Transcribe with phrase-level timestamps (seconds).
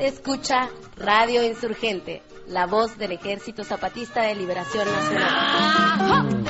[0.00, 6.44] Usted escucha Radio Insurgente, la voz del Ejército Zapatista de Liberación Nacional.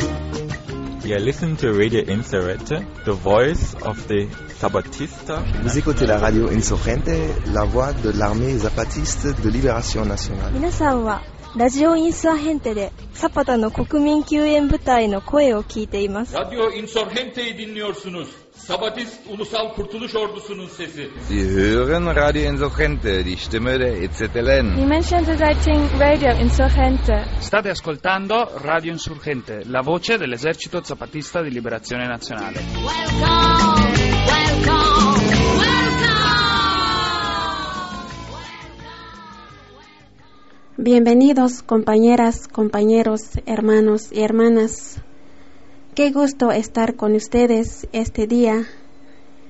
[1.05, 4.29] You listen to Radio Insurgente, the voice of the
[4.59, 5.41] Zapatista.
[5.63, 10.53] Vous écoutez la radio Insurgente, la voix de l'armée zapatiste de libération nationale.
[10.53, 11.23] 皆さんは
[11.57, 16.35] ラジオインサーヘンテでサパタの国民救援部隊の声を聞いています。
[16.35, 18.40] Radyo Insurgente'yi dinliyorsunuz.
[18.56, 21.10] Sabatist Ulusal Kurtuluş Ordusu'nun sesi.
[21.28, 24.76] Sie hören Radio Insurgente, die Stimme der EZLN.
[24.78, 25.26] Die Menschen
[26.00, 27.26] Radio Insurgente.
[27.42, 32.60] State ascoltando Radio Insurgente, la voce dell'esercito zapatista di liberazione nazionale.
[32.60, 33.92] Welcome,
[34.28, 35.18] welcome,
[35.58, 36.02] welcome.
[40.78, 45.02] Bienvenidos compañeras, compañeros, hermanos y hermanas.
[45.94, 48.66] Qué gusto estar con ustedes este día,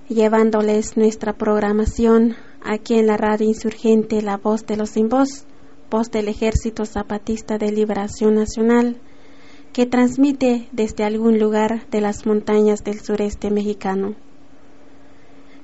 [0.10, 5.46] llevándoles nuestra programación aquí en la radio insurgente La Voz de los Sin Voz,
[5.92, 8.98] voz del Ejército Zapatista de Liberación Nacional,
[9.72, 14.16] que transmite desde algún lugar de las montañas del sureste mexicano.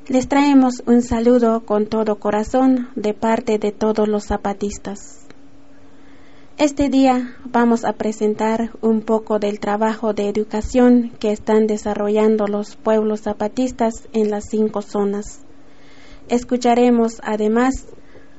[0.08, 5.17] Les traemos un saludo con todo corazón de parte de todos los zapatistas.
[6.58, 12.76] Este día vamos a presentar un poco del trabajo de educación que están desarrollando los
[12.76, 15.42] pueblos zapatistas en las cinco zonas.
[16.30, 17.86] Escucharemos además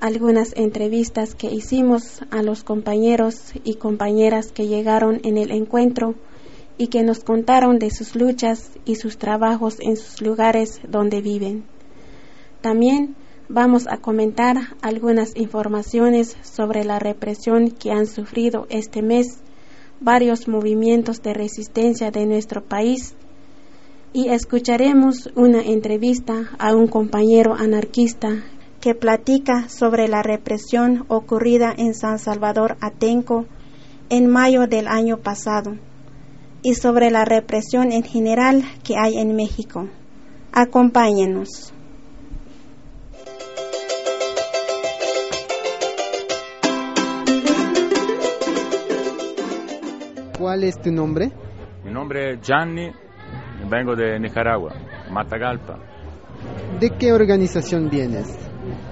[0.01, 6.17] algunas entrevistas que hicimos a los compañeros y compañeras que llegaron en el encuentro
[6.77, 11.67] y que nos contaron de sus luchas y sus trabajos en sus lugares donde viven.
[12.63, 13.15] También
[13.49, 19.41] vamos a comentar algunas informaciones sobre la represión que han sufrido este mes
[20.01, 23.15] varios movimientos de resistencia de nuestro país
[24.13, 28.45] y escucharemos una entrevista a un compañero anarquista
[28.81, 33.47] que platica sobre la represión ocurrida en San Salvador Atenco
[34.09, 35.77] en mayo del año pasado
[36.63, 39.89] y sobre la represión en general que hay en México.
[40.53, 41.73] Acompáñenos.
[50.49, 51.31] ¿Cuál es tu nombre?
[51.85, 52.91] Mi nombre es Gianni,
[53.69, 54.73] vengo de Nicaragua,
[55.11, 55.77] Matagalpa.
[56.81, 58.35] ¿De qué organización vienes?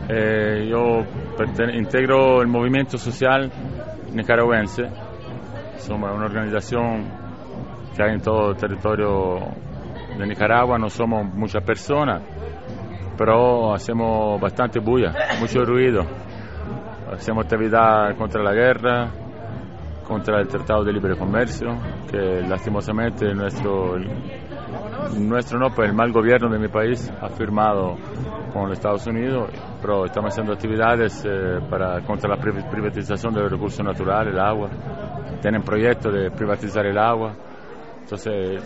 [0.06, 1.02] Eh, yo
[1.72, 3.50] integro el movimiento social
[4.12, 4.82] nicaragüense,
[5.78, 7.10] somos una organización
[7.96, 9.38] que hay en todo el territorio
[10.18, 12.20] de Nicaragua, no somos muchas personas,
[13.16, 16.02] pero hacemos bastante bulla, mucho ruido.
[17.10, 19.10] Hacemos actividad contra la guerra,
[20.06, 21.68] contra el Tratado de Libre Comercio,
[22.10, 23.98] que lastimosamente nuestro,
[25.18, 27.96] nuestro no, pues el mal gobierno de mi país ha firmado
[28.52, 29.50] con los Estados Unidos,
[29.80, 34.40] pero estamos haciendo actividades eh, para, contra la pri- privatización de los recursos naturales, el
[34.40, 34.70] agua.
[35.42, 37.34] Tienen proyectos de privatizar el agua.
[38.00, 38.62] Entonces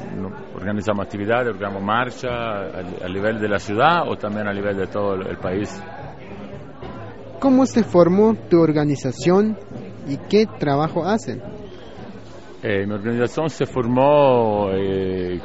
[0.54, 5.14] organizamos actividades, organizamos marcha a, nivel de la ciudad o también a nivel de todo
[5.14, 5.82] el país.
[7.40, 9.56] ¿Cómo se formó tu organización
[10.10, 11.40] y qué trabajo hacen?
[12.62, 15.40] Eh, mi organización se formó eh,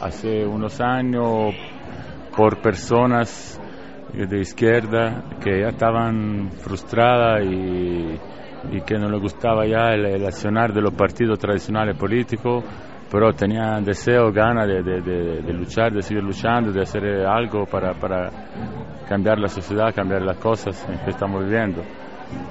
[0.00, 1.54] hace unos años
[2.34, 3.60] por personas
[4.12, 8.18] de izquierda que ya estaban frustradas y,
[8.84, 12.64] que no les gustaba ya el, accionar de los partidos tradicionales políticos,
[13.10, 17.92] pero tenían deseo, ganas de, luchar, de seguir luchando, de hacer algo para
[19.08, 21.82] cambiar la sociedad, cambiar las cosas en que estamos viviendo.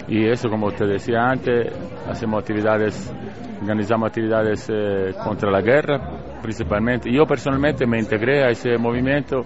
[0.07, 1.67] Y eso, como te decía antes,
[2.07, 3.13] hacemos actividades,
[3.61, 5.99] organizamos actividades eh, contra la guerra,
[6.41, 7.11] principalmente.
[7.11, 9.45] Yo personalmente me integré a ese movimiento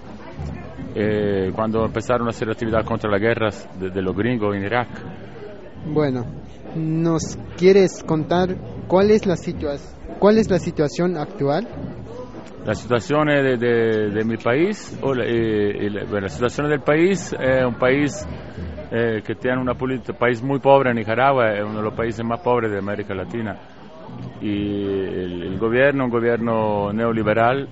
[0.94, 3.48] eh, cuando empezaron a hacer actividad contra la guerra
[3.78, 4.88] de, de los gringos en Irak.
[5.86, 6.24] Bueno,
[6.76, 8.54] ¿nos quieres contar
[8.86, 9.78] cuál es la, situa-
[10.18, 11.66] cuál es la situación actual?
[12.64, 17.32] La situación de, de- de mi país, o la, eh, la- la situación del país
[17.32, 18.24] es un país
[18.94, 22.40] eh, que tiene una política, país muy pobre, Nicaragua es uno de los países más
[22.40, 23.56] pobres de América Latina.
[24.40, 27.68] Y el, el gobierno, un gobierno neoliberal,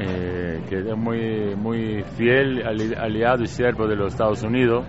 [0.00, 4.84] eh, que es muy, muy fiel, ali- aliado y siervo de los Estados Unidos.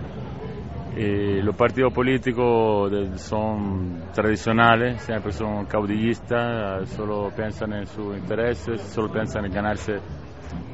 [0.96, 8.80] Y los partidos políticos de- son tradicionales, siempre son caudillistas, solo piensan en sus intereses,
[8.92, 9.92] solo piensan en ganarse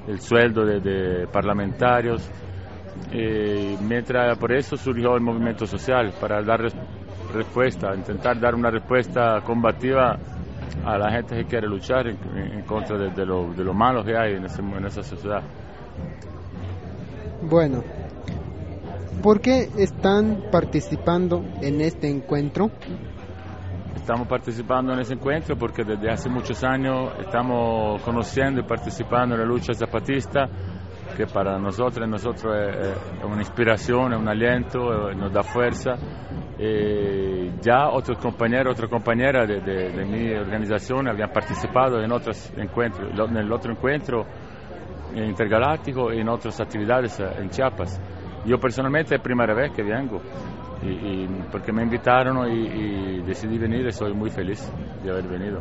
[0.08, 2.30] el sueldo de, de parlamentarios.
[3.12, 6.74] Y mientras por eso surgió el movimiento social, para dar res-
[7.32, 10.18] respuesta, intentar dar una respuesta combativa
[10.84, 14.04] a la gente que quiere luchar en, en contra de, de lo, de lo malo
[14.04, 15.42] que hay en, ese- en esa sociedad.
[17.42, 17.82] Bueno,
[19.22, 22.70] ¿Por qué están participando en este encuentro?
[23.96, 29.40] Estamos participando en ese encuentro porque desde hace muchos años estamos conociendo y participando en
[29.40, 30.48] la lucha zapatista,
[31.16, 35.94] que para nosotros, nosotros es, una inspiración, es un aliento, eh, nos da fuerza.
[36.58, 42.52] Eh, ya otros compañeros, otras compañeras de, de- de mi organización habían participado en otros
[42.56, 44.24] encuentros, en el otro encuentro
[45.14, 48.00] intergaláctico y en otras actividades eh, en Chiapas.
[48.44, 50.20] Yo personalmente es la primera vez que vengo
[50.82, 50.88] y,
[51.24, 54.60] y porque me invitaron y, y decidí venir y soy muy feliz
[55.02, 55.60] de haber venido.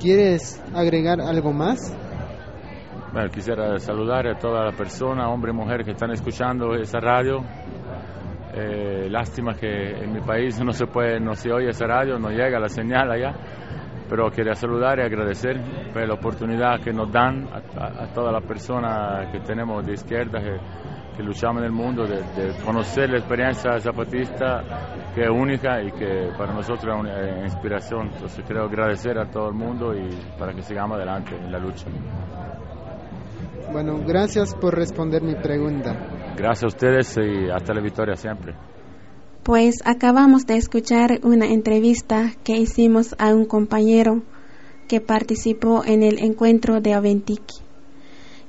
[0.00, 1.78] ¿Quieres agregar algo más?
[3.14, 7.44] Bueno, quisiera saludar a toda la persona, hombre y mujer que están escuchando esa radio.
[8.52, 9.68] Eh, lástima que
[10.02, 13.12] en mi país no se puede, no se oye esa radio, no llega la señal
[13.12, 13.32] allá.
[14.08, 15.60] Pero quería saludar y agradecer
[15.92, 20.40] por la oportunidad que nos dan a, todas las personas que tenemos de izquierda,
[21.16, 24.64] que, luchamos en el mundo, de, de conocer la experiencia zapatista
[25.14, 28.10] que es única y que para nosotros es una eh, inspiración.
[28.12, 31.86] Entonces quiero agradecer a todo el mundo y para que sigamos adelante en la lucha.
[33.72, 36.34] Bueno, gracias por responder mi pregunta.
[36.36, 38.54] Gracias a ustedes y hasta la victoria siempre.
[39.42, 44.22] Pues acabamos de escuchar una entrevista que hicimos a un compañero
[44.88, 47.62] que participó en el encuentro de Aventiki.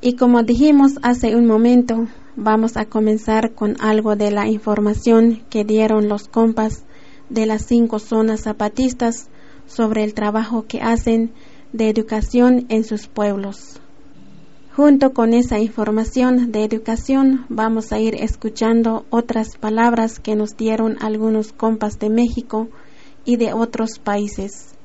[0.02, 5.64] Y como dijimos hace un momento, vamos a comenzar con algo de la información que
[5.64, 6.86] dieron los compas
[7.30, 9.30] de las cinco zonas zapatistas
[9.66, 11.32] sobre el trabajo que hacen
[11.74, 13.82] de educación en sus pueblos.
[14.76, 20.98] Junto con esa información de educación vamos a ir escuchando otras palabras que nos dieron
[21.00, 22.68] algunos compas de México
[23.24, 24.76] y de otros países.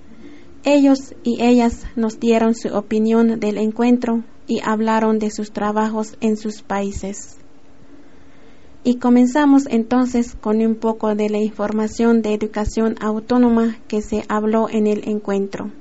[0.62, 6.36] Ellos y ellas nos dieron su opinión del encuentro y hablaron de sus trabajos en
[6.36, 7.38] sus países.
[8.84, 14.68] Y comenzamos entonces con un poco de la información de educación autónoma que se habló
[14.68, 15.72] en el encuentro.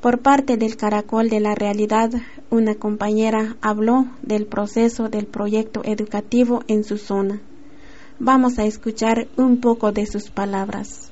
[0.00, 2.10] Por parte del Caracol de la Realidad,
[2.48, 7.42] una compañera habló del proceso del proyecto educativo en su zona.
[8.18, 11.09] Vamos a escuchar un poco de sus palabras.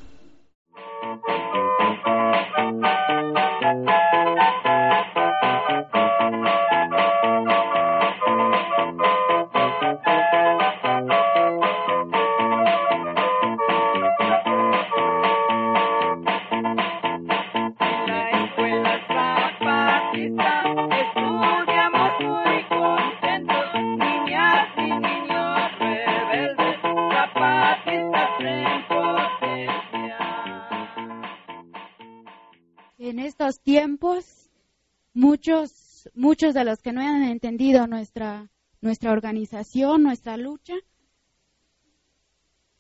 [35.28, 38.48] Muchos, muchos de los que no han entendido nuestra,
[38.80, 40.72] nuestra organización, nuestra lucha,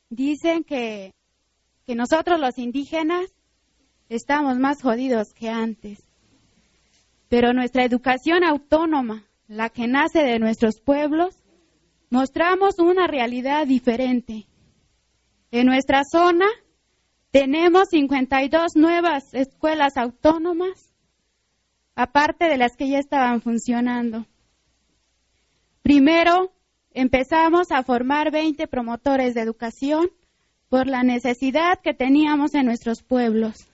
[0.08, 1.12] dicen que,
[1.86, 3.26] que nosotros los indígenas
[4.08, 5.98] estamos más jodidos que antes.
[7.28, 11.36] Pero nuestra educación autónoma, la que nace de nuestros pueblos,
[12.08, 14.46] mostramos una realidad diferente.
[15.50, 16.46] En nuestra zona
[17.30, 20.87] tenemos 52 nuevas escuelas autónomas,
[21.98, 24.24] aparte de las que ya estaban funcionando.
[25.82, 26.52] Primero,
[26.92, 30.08] empezamos a formar 20 promotores de educación
[30.68, 33.66] por la necesidad que teníamos en nuestros pueblos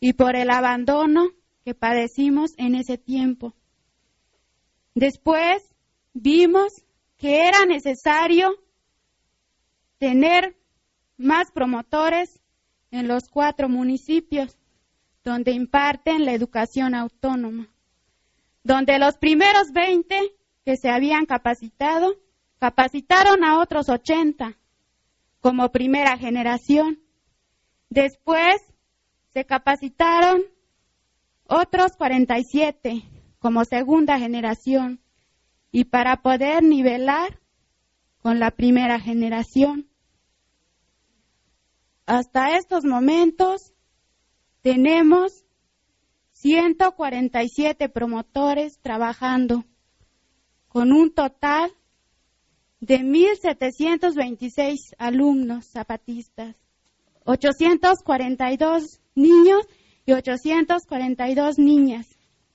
[0.00, 1.30] y por el abandono
[1.64, 3.54] que padecimos en ese tiempo.
[4.94, 5.62] Después
[6.12, 6.84] vimos
[7.16, 8.50] que era necesario
[9.96, 10.58] tener
[11.16, 12.38] más promotores
[12.90, 14.59] en los cuatro municipios
[15.24, 17.68] donde imparten la educación autónoma,
[18.62, 20.16] donde los primeros 20
[20.64, 22.16] que se habían capacitado
[22.58, 24.56] capacitaron a otros 80
[25.40, 27.00] como primera generación.
[27.88, 28.62] Después
[29.32, 30.42] se capacitaron
[31.46, 33.02] otros 47
[33.38, 35.00] como segunda generación
[35.72, 37.40] y para poder nivelar
[38.22, 39.88] con la primera generación.
[42.06, 43.69] Hasta estos momentos
[44.62, 45.44] tenemos
[46.32, 49.64] 147 promotores trabajando
[50.68, 51.72] con un total
[52.80, 56.56] de 1.726 alumnos zapatistas,
[57.24, 59.66] 842 niños
[60.06, 62.06] y 842 niñas.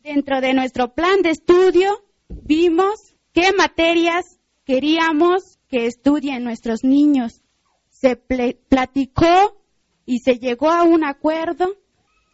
[0.02, 7.44] Dentro de nuestro plan de estudio vimos qué materias queríamos que estudien nuestros niños.
[7.90, 9.62] Se platicó
[10.06, 11.76] y se llegó a un acuerdo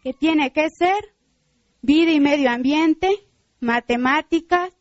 [0.01, 1.13] que tiene que ser
[1.81, 3.09] vida y medio ambiente,
[3.59, 4.73] matemáticas,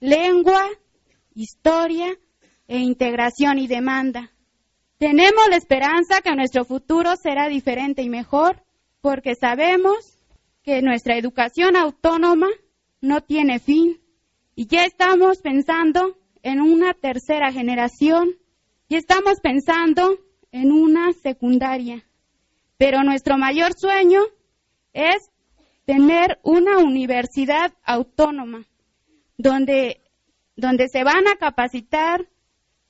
[0.00, 0.62] lengua,
[1.34, 2.16] historia,
[2.68, 4.32] e integración y demanda.
[4.98, 8.62] Tenemos la esperanza que nuestro futuro será diferente y mejor
[9.00, 10.18] porque sabemos
[10.62, 12.48] que nuestra educación autónoma
[13.00, 14.00] no tiene fin
[14.54, 18.36] y ya estamos pensando en una tercera generación
[18.88, 20.18] y estamos pensando
[20.50, 22.04] en una secundaria.
[22.78, 24.20] Pero nuestro mayor sueño
[24.96, 25.30] es
[25.84, 28.64] tener una universidad autónoma
[29.36, 30.00] donde,
[30.56, 32.26] donde se van a capacitar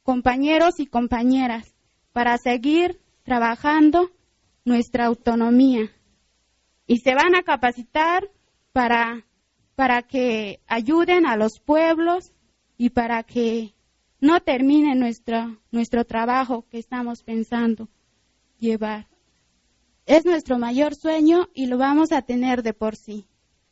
[0.05, 1.75] compañeros y compañeras
[2.13, 4.11] para seguir trabajando
[4.65, 5.91] nuestra autonomía.
[6.87, 8.31] Y se van a capacitar
[8.73, 9.27] para,
[9.75, 12.33] para que ayuden a los pueblos
[12.79, 13.75] y para que
[14.21, 17.89] no termine nuestro, nuestro trabajo que estamos pensando
[18.61, 19.09] llevar.
[20.07, 23.27] Es nuestro mayor sueño y lo vamos a tener de por sí.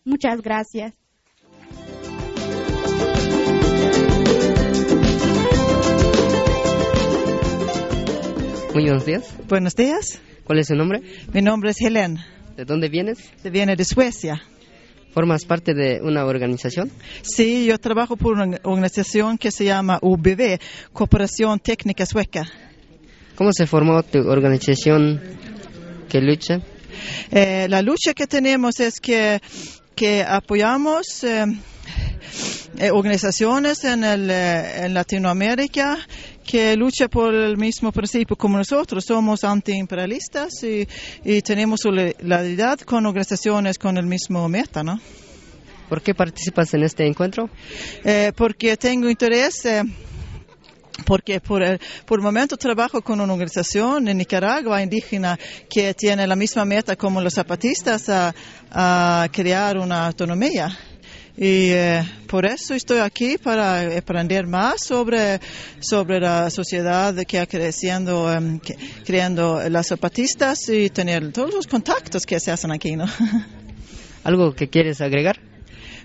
[0.04, 0.92] Muchas gracias.
[8.74, 9.32] Muy buenos días.
[9.48, 10.20] Buenos días.
[10.42, 11.02] ¿Cuál es su nombre?
[11.32, 12.18] Mi nombre es Helen.
[12.56, 13.30] ¿De dónde vienes?
[13.40, 14.42] Se viene de Suecia.
[15.12, 16.90] ¿Formas parte de una organización?
[17.22, 20.58] Sí, yo trabajo por una organización que se llama UBV,
[20.92, 22.42] Cooperación Técnica Sueca.
[23.36, 25.20] ¿Cómo se formó tu organización
[26.14, 26.61] que lucha?
[27.33, 29.40] Eh, la lucha que tenemos es que,
[29.97, 31.44] que apoyamos eh,
[32.78, 35.99] eh, organizaciones en, el, eh, en Latinoamérica
[36.47, 39.04] que lucha por el mismo principio como nosotros.
[39.04, 40.87] Somos antiimperialistas y,
[41.25, 45.00] y tenemos solidaridad con organizaciones con el mismo meta, ¿no?
[45.88, 47.50] ¿Por qué participas en este encuentro?
[48.04, 49.66] Eh, porque tengo interés.
[50.98, 55.94] Eh, porque por el, por el momento trabajo con una organización en Nicaragua indígena que
[55.94, 58.34] tiene la misma meta como los zapatistas a,
[58.70, 60.76] a crear una autonomía.
[61.36, 65.40] Y eh, por eso estoy aquí para aprender más sobre,
[65.80, 71.66] sobre la sociedad que ha creciendo, um, que, creando las zapatistas y tener todos los
[71.66, 73.06] contactos que se hacen aquí, ¿no?
[74.22, 75.40] ¿Algo que quieres agregar?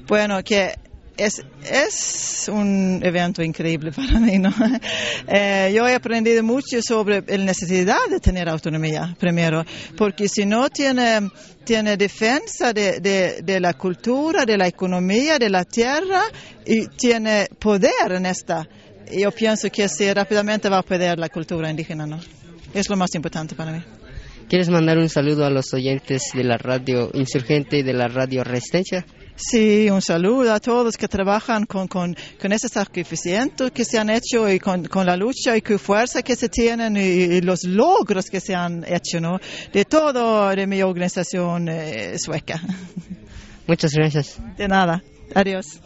[0.08, 0.74] Bueno, que
[1.20, 4.38] es, un evento increíble para mí.
[4.40, 4.54] ¿no?
[5.28, 9.64] Eh, yo he aprendido mucho sobre la necesidad de tener autonomía, primero,
[9.96, 11.30] porque si no tiene,
[11.64, 16.24] tiene defensa de, de, la cultura, de la economía, de la tierra
[16.66, 18.68] y tiene poder en esta.
[19.12, 22.08] Yo pienso que sí, rápidamente va a perder la cultura indígena.
[22.08, 22.20] ¿no?
[22.74, 23.84] Es lo más importante para mí.
[24.48, 28.44] ¿Quieres mandar un saludo a los oyentes de la radio Insurgente y de la radio
[28.44, 29.06] Resistencia?
[29.42, 34.10] Sí, un saludo a todos que trabajan con, con, con ese sacrificio que se han
[34.10, 37.64] hecho y con, con, la lucha y con fuerza que se tienen y, y, los
[37.64, 39.40] logros que se han hecho, ¿no?
[39.72, 42.62] De todo de mi organización eh, sueca.
[43.68, 44.38] Muchas gracias.
[44.58, 45.04] De nada.
[45.34, 45.80] Adiós.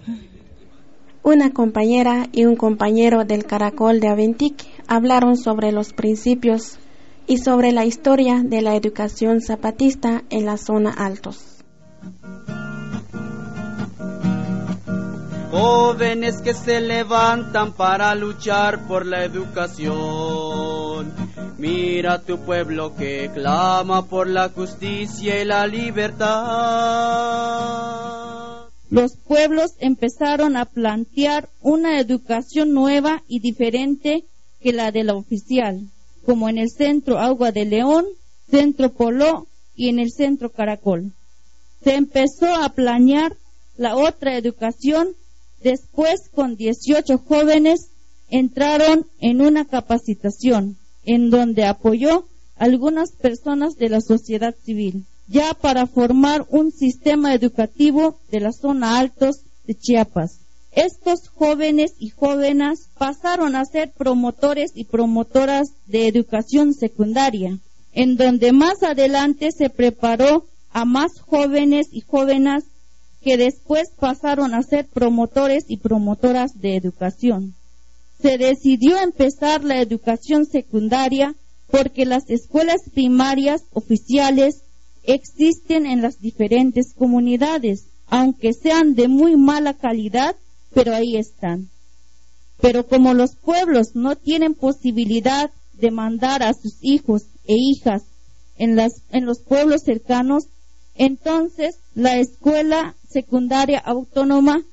[1.21, 6.79] Una compañera y un compañero del Caracol de Aventic hablaron sobre los principios
[7.27, 11.53] y sobre la historia de la educación zapatista en la zona altos.
[15.53, 19.93] Jóvenes que se levantan para luchar por la educación.
[21.59, 26.33] Mira tu pueblo que clama por la justicia y la libertad.
[28.89, 34.25] Los pueblos empezaron a plantear una educación nueva y diferente
[34.59, 35.81] que la de la oficial,
[36.25, 38.05] como en el centro Agua de León,
[38.49, 39.45] centro Polo
[39.75, 41.11] y en el centro Caracol.
[41.83, 43.35] Se empezó a planear
[43.77, 45.15] la otra educación
[45.63, 47.87] Después, con 18 jóvenes,
[48.29, 52.25] entraron en una capacitación en donde apoyó
[52.57, 58.99] algunas personas de la sociedad civil, ya para formar un sistema educativo de la zona
[58.99, 60.39] altos de Chiapas.
[60.73, 67.57] Estos jóvenes y jóvenes pasaron a ser promotores y promotoras de educación secundaria,
[67.93, 72.65] en donde más adelante se preparó a más jóvenes y jóvenes
[73.23, 77.55] que después pasaron a ser promotores y promotoras de educación.
[78.21, 81.35] Se decidió empezar la educación secundaria
[81.71, 84.61] porque las escuelas primarias oficiales
[85.03, 90.35] existen en las diferentes comunidades, aunque sean de muy mala calidad,
[90.73, 91.69] pero ahí están.
[92.61, 98.03] Pero como los pueblos no tienen posibilidad de mandar a sus hijos e hijas
[98.57, 100.45] en, las, en los pueblos cercanos,
[100.95, 104.63] entonces la escuela secundaria autónoma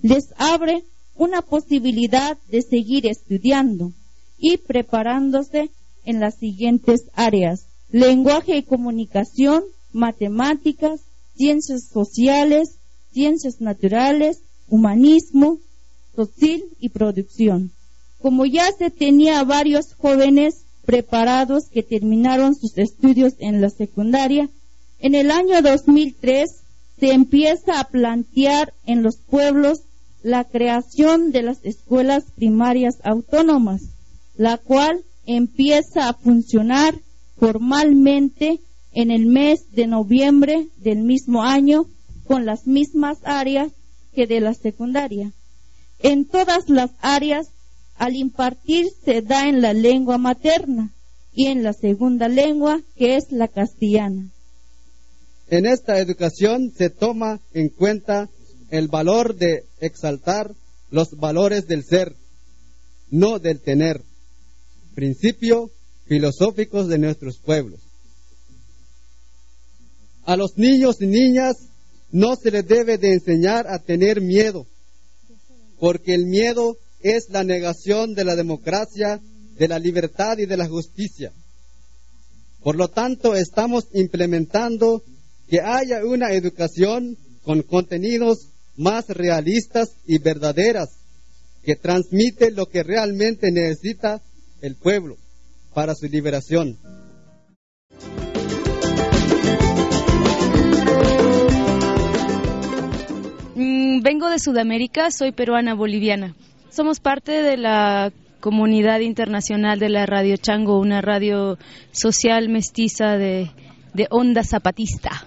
[0.00, 0.84] les abre
[1.16, 3.92] una posibilidad de seguir estudiando
[4.38, 5.70] y preparándose
[6.04, 7.66] en las siguientes áreas.
[7.90, 11.00] Lenguaje y comunicación, matemáticas,
[11.34, 12.78] ciencias sociales,
[13.12, 15.58] ciencias naturales, humanismo,
[16.14, 17.72] social y producción.
[18.20, 24.48] como ya se tenía varios jóvenes preparados que terminaron sus estudios en la secundaria,
[24.98, 26.65] en el año 2003
[26.98, 29.80] se empieza a plantear en los pueblos
[30.22, 33.82] la creación de las escuelas primarias autónomas,
[34.36, 36.94] la cual empieza a funcionar
[37.38, 38.60] formalmente
[38.92, 41.86] en el mes de noviembre del mismo año
[42.26, 43.72] con las mismas áreas
[44.14, 45.32] que de la secundaria.
[46.00, 47.48] En todas las áreas,
[47.98, 50.92] al impartir se da en la lengua materna
[51.32, 54.30] y en la segunda lengua, que es la castellana.
[55.48, 58.28] En esta educación se toma en cuenta
[58.70, 60.52] el valor de exaltar
[60.90, 62.16] los valores del ser,
[63.10, 64.02] no del tener,
[64.94, 65.70] principios
[66.06, 67.80] filosóficos de nuestros pueblos.
[70.24, 71.56] A los niños y niñas
[72.10, 74.66] no se les debe de enseñar a tener miedo,
[75.78, 79.20] porque el miedo es la negación de la democracia,
[79.56, 81.32] de la libertad y de la justicia.
[82.62, 85.04] Por lo tanto, estamos implementando
[85.48, 90.90] que haya una educación con contenidos más realistas y verdaderas,
[91.64, 94.20] que transmite lo que realmente necesita
[94.60, 95.16] el pueblo
[95.74, 96.78] para su liberación.
[103.54, 106.34] Mm, vengo de Sudamérica, soy peruana boliviana.
[106.70, 111.58] Somos parte de la comunidad internacional de la Radio Chango, una radio
[111.90, 113.50] social mestiza de,
[114.10, 115.26] onda zapatista.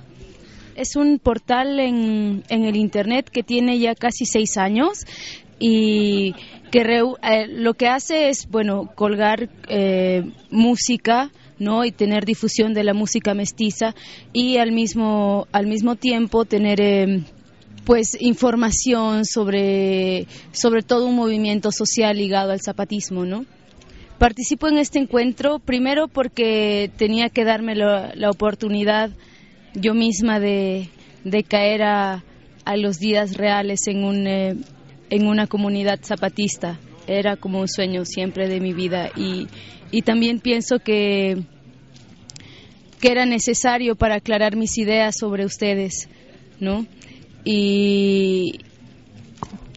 [0.80, 5.06] Es un portal en, el Internet que tiene ya casi seis años
[5.60, 6.34] y
[6.72, 11.84] que eh, lo que hace es, bueno, colgar eh, música, ¿no?
[11.84, 13.94] y tener difusión de la música mestiza
[14.32, 17.24] y al mismo al mismo tiempo tener eh,
[17.84, 23.46] pues información sobre, sobre todo un movimiento social ligado al zapatismo, ¿no?
[24.18, 29.12] Participo en este encuentro primero porque tenía que darme la, oportunidad
[29.74, 30.90] yo misma de,
[31.48, 32.24] caer a,
[32.76, 34.56] los días reales en, un, eh,
[35.10, 36.80] en una comunidad zapatista.
[37.08, 39.48] Era como un sueño siempre de mi vida y,
[39.90, 41.38] y también pienso que,
[43.02, 46.08] que era necesario para aclarar mis ideas sobre ustedes,
[46.60, 46.86] ¿no?
[47.44, 48.60] y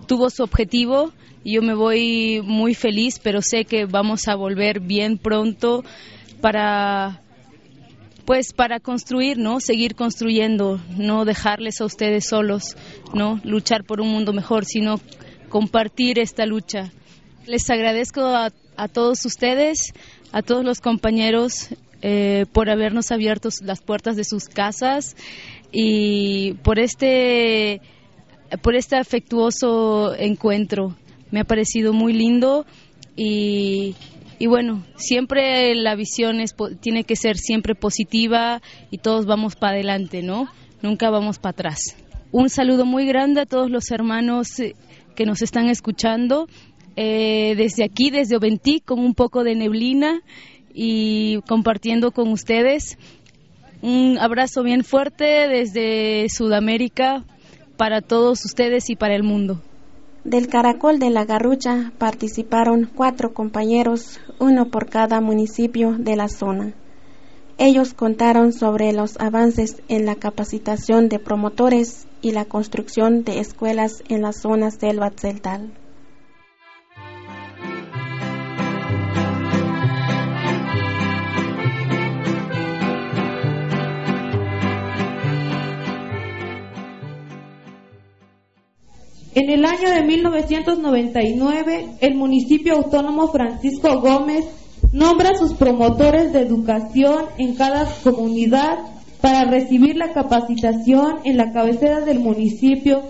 [0.07, 1.13] tuvo su objetivo.
[1.45, 5.85] Yo me voy muy feliz, pero sé que vamos a volver bien pronto
[6.41, 7.21] para
[8.25, 9.61] pues para construir, ¿no?
[9.61, 12.77] Seguir construyendo, no dejarles a ustedes solos,
[13.13, 13.41] ¿no?
[13.45, 15.01] Luchar por un mundo mejor, sino
[15.49, 16.93] compartir esta lucha.
[17.47, 18.51] Les agradezco a,
[18.89, 19.93] todos ustedes,
[20.33, 21.69] a todos los compañeros
[22.01, 25.17] eh, por habernos abierto las puertas de sus casas
[25.73, 27.81] y por este,
[28.63, 30.97] por este afectuoso encuentro.
[31.31, 32.67] Me ha parecido muy lindo
[33.17, 33.95] y,
[34.43, 39.75] y bueno, siempre la visión es, tiene que ser siempre positiva y todos vamos para
[39.75, 40.49] adelante, ¿no?
[40.83, 41.97] Nunca vamos para atrás.
[42.33, 44.75] Un saludo muy grande a todos los hermanos eh,
[45.15, 46.49] que nos están escuchando.
[46.97, 50.23] Eh, desde aquí, desde Oventí, con un poco de neblina
[50.75, 52.99] y compartiendo con ustedes.
[53.81, 57.25] Un abrazo bien fuerte desde Sudamérica
[57.77, 59.63] para todos ustedes y para el mundo.
[60.25, 66.75] Del Caracol de la Garrucha participaron cuatro compañeros, uno por cada municipio de la zona.
[67.59, 74.05] Ellos contaron sobre los avances en la capacitación de promotores y la construcción de escuelas
[74.09, 75.73] en la zona selva celtal.
[89.35, 94.45] En el año de 1999, el municipio autónomo Francisco Gómez
[94.93, 98.79] nombra sus promotores de educación en cada comunidad
[99.23, 103.05] para recibir la capacitación en la cabecera del municipio.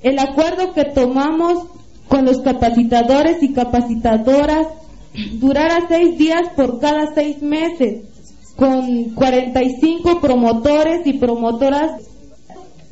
[0.00, 1.66] El acuerdo que tomamos
[2.06, 4.68] con los capacitadores y capacitadoras
[5.40, 8.04] durará seis días por cada seis meses,
[8.54, 12.11] con 45 promotores y promotoras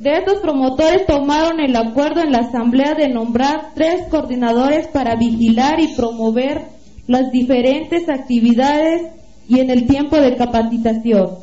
[0.00, 5.78] de estos promotores tomaron el acuerdo en la asamblea de nombrar tres coordinadores para vigilar
[5.78, 6.62] y promover
[7.06, 9.02] las diferentes actividades
[9.46, 11.36] y en el tiempo de capacitación.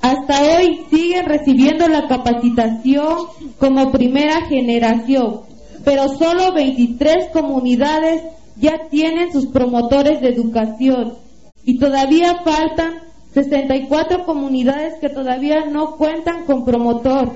[0.00, 3.26] Hasta hoy siguen recibiendo la capacitación
[3.58, 5.42] como primera generación,
[5.84, 8.22] pero solo 23 comunidades
[8.56, 11.18] ya tienen sus promotores de educación
[11.62, 13.02] y todavía faltan
[13.34, 17.32] 64 comunidades que todavía no cuentan con promotor.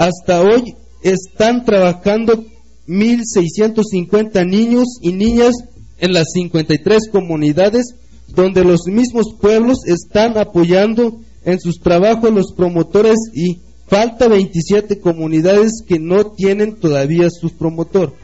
[0.00, 2.46] Hasta hoy están trabajando
[2.88, 5.52] 1.650 niños y niñas
[5.98, 7.96] en las 53 comunidades
[8.28, 13.58] donde los mismos pueblos están apoyando en sus trabajos los promotores y
[13.88, 18.14] falta 27 comunidades que no tienen todavía su promotor.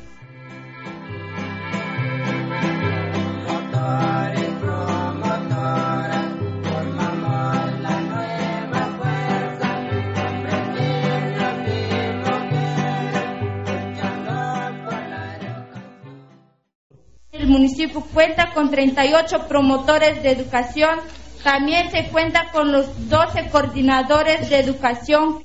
[17.56, 21.00] Municipio cuenta con 38 promotores de educación.
[21.42, 25.42] También se cuenta con los 12 coordinadores de educación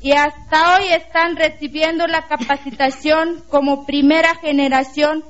[0.00, 5.24] y hasta hoy están recibiendo la capacitación como primera generación.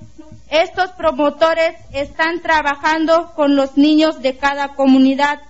[0.49, 5.41] Estos promotores están trabajando con los niños de cada comunidad,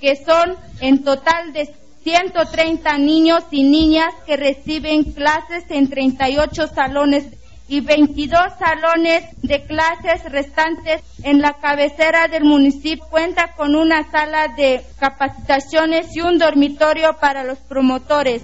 [0.00, 7.26] que son en total de 130 niños y niñas que reciben clases en 38 salones
[7.68, 13.04] y 22 salones de clases restantes en la cabecera del municipio.
[13.10, 18.42] Cuenta con una sala de capacitaciones y un dormitorio para los promotores.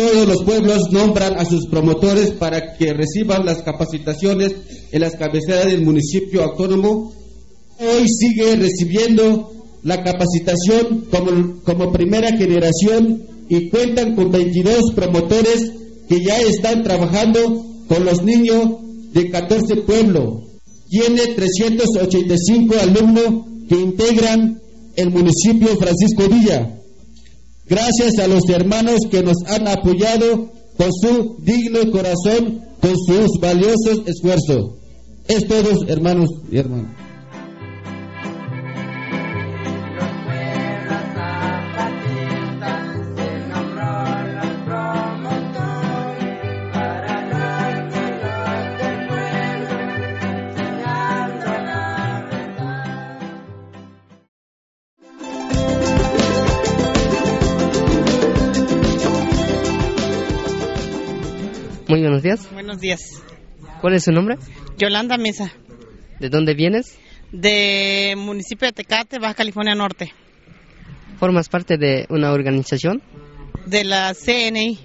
[0.00, 4.54] Todos los pueblos nombran a sus promotores para que reciban las capacitaciones
[4.92, 7.12] en las cabeceras del municipio autónomo.
[7.78, 15.70] Hoy sigue recibiendo la capacitación como, como primera generación y cuentan con 22 promotores
[16.08, 18.78] que ya están trabajando con los niños
[19.12, 20.44] de 14 pueblos.
[20.88, 24.62] Tiene 385 alumnos que integran
[24.96, 26.79] el municipio Francisco Villa.
[27.70, 34.02] Gracias a los hermanos que nos han apoyado con su digno corazón, con sus valiosos
[34.06, 34.72] esfuerzos.
[35.28, 37.09] Es todos, hermanos y hermanas.
[62.80, 63.22] Buenos días.
[63.82, 64.38] ¿Cuál es su nombre?
[64.78, 65.52] Yolanda Mesa.
[66.18, 66.98] ¿De dónde vienes?
[67.30, 70.14] De municipio de Tecate, Baja California Norte.
[71.18, 73.02] ¿Formas parte de una organización?
[73.66, 74.78] De la CNI.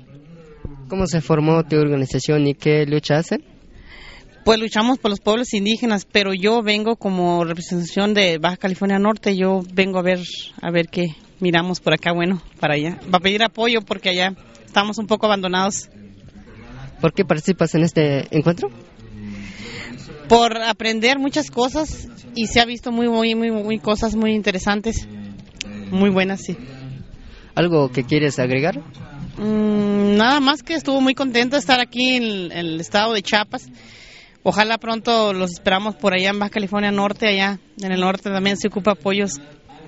[0.90, 3.46] ¿Cómo se formó tu organización y qué lucha hacen?
[4.44, 9.38] Pues luchamos por los pueblos indígenas, pero yo vengo como representación de Baja California Norte.
[9.38, 10.20] Yo vengo a ver,
[10.62, 13.00] a ver qué miramos por acá, bueno, para allá.
[13.04, 14.34] Va a pedir apoyo porque allá
[14.66, 15.90] estamos un poco abandonados.
[17.02, 18.70] ¿Por qué participas en este encuentro?
[20.28, 25.08] Por aprender muchas cosas y se ha visto muy, muy, muy, muy cosas muy interesantes,
[25.92, 26.58] muy buenas, sí.
[27.54, 28.80] ¿Algo que quieres agregar?
[29.38, 33.14] Mm, nada más que estuvo muy contento de estar aquí en el, en el estado
[33.14, 33.70] de Chiapas.
[34.44, 38.58] Ojalá pronto los esperamos por allá en Baja California Norte, allá en el norte también
[38.58, 39.42] se ocupa apoyos.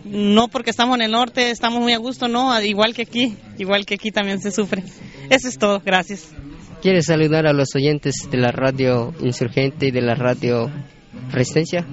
[0.04, 3.86] No porque estamos en el norte, estamos muy a gusto, no, igual que aquí, igual
[3.86, 4.84] que aquí también se sufre.
[5.30, 6.30] Eso es todo, gracias.
[6.82, 10.70] ¿Quieres saludar a los oyentes de la radio Insurgente y de la radio
[11.32, 11.86] Resistencia?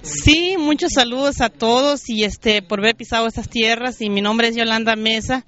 [0.00, 4.48] Sí, muchos saludos a todos y este por haber pisado estas tierras y mi nombre
[4.48, 5.44] es Yolanda Mesa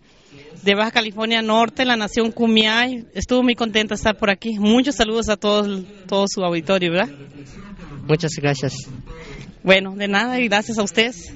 [0.63, 3.07] de Baja California Norte, la nación Cumiay.
[3.15, 4.59] Estuvo muy contenta de estar por aquí.
[4.59, 7.15] Muchos saludos a todos todo su auditorio, ¿verdad?
[8.07, 8.75] Muchas gracias.
[9.63, 11.33] Bueno, de nada y gracias a ustedes.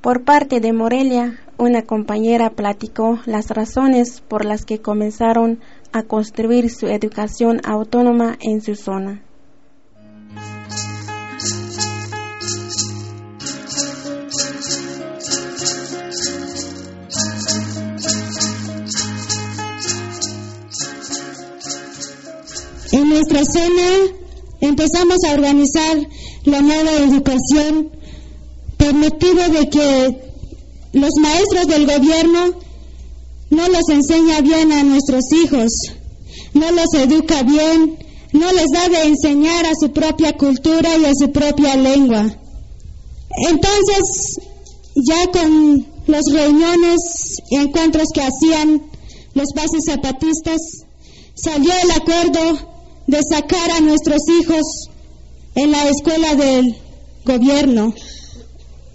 [0.00, 5.60] Por parte de Morelia, una compañera platicó las razones por las que comenzaron
[5.92, 9.22] a construir su educación autónoma en su zona.
[22.92, 24.12] En nuestra zona
[24.60, 25.96] empezamos a organizar
[26.44, 27.90] la nueva educación
[28.76, 30.32] por motivo de que
[30.92, 32.61] los maestros del gobierno
[33.52, 35.70] no los enseña bien a nuestros hijos,
[36.54, 37.98] no los educa bien,
[38.32, 42.34] no les da de enseñar a su propia cultura y a su propia lengua.
[43.50, 44.38] Entonces,
[44.94, 46.98] ya con las reuniones
[47.50, 48.82] y encuentros que hacían
[49.34, 50.60] los bases zapatistas,
[51.34, 52.58] salió el acuerdo
[53.06, 54.88] de sacar a nuestros hijos
[55.56, 56.74] en la escuela del
[57.26, 57.92] gobierno.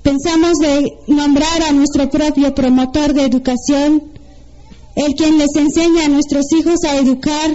[0.02, 4.16] pensamos de nombrar a nuestro propio promotor de educación,
[4.97, 7.51] el quien les enseña a nuestros hijos a educar,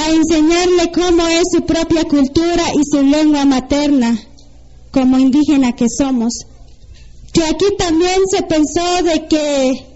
[0.00, 4.16] a enseñarle cómo es su propia cultura y su lengua materna,
[4.92, 6.32] como indígena que somos.
[7.32, 9.86] Que aquí también se pensó de que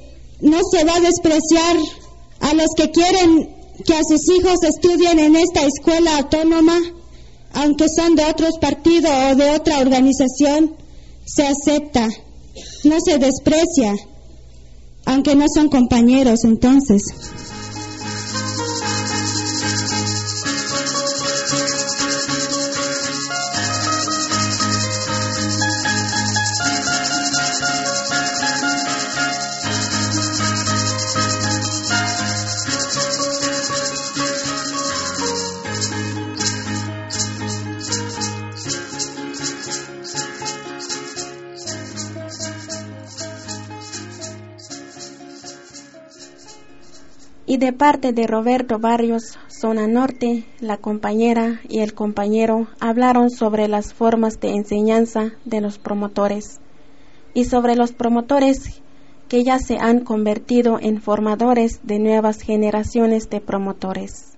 [0.40, 1.76] no se va a despreciar
[2.40, 3.54] a los que quieren
[3.86, 6.80] que a sus hijos estudien en esta escuela autónoma,
[7.52, 10.74] aunque son de otros partidos o de otra organización,
[11.24, 12.08] se acepta,
[12.82, 13.94] no se desprecia,
[15.08, 17.02] aunque no son compañeros entonces.
[47.58, 53.92] De parte de Roberto Barrios, Zona Norte, la compañera y el compañero hablaron sobre las
[53.92, 56.60] formas de enseñanza de los promotores
[57.34, 58.80] y sobre los promotores
[59.28, 64.36] que ya se han convertido en formadores de nuevas generaciones de promotores.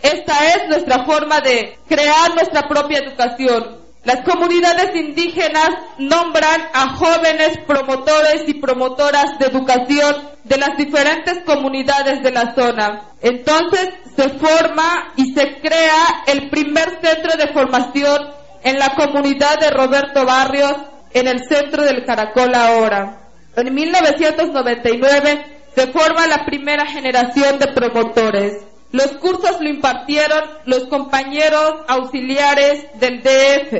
[0.00, 3.83] Esta es nuestra forma de crear nuestra propia educación.
[4.04, 12.22] Las comunidades indígenas nombran a jóvenes promotores y promotoras de educación de las diferentes comunidades
[12.22, 13.02] de la zona.
[13.22, 18.28] Entonces se forma y se crea el primer centro de formación
[18.62, 20.74] en la comunidad de Roberto Barrios,
[21.14, 23.28] en el centro del Caracol ahora.
[23.56, 28.73] En 1999 se forma la primera generación de promotores.
[28.94, 33.72] Los cursos lo impartieron los compañeros auxiliares del DF.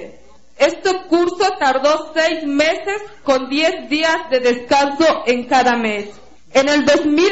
[0.58, 6.08] Este curso tardó seis meses con diez días de descanso en cada mes.
[6.52, 7.30] En el 2000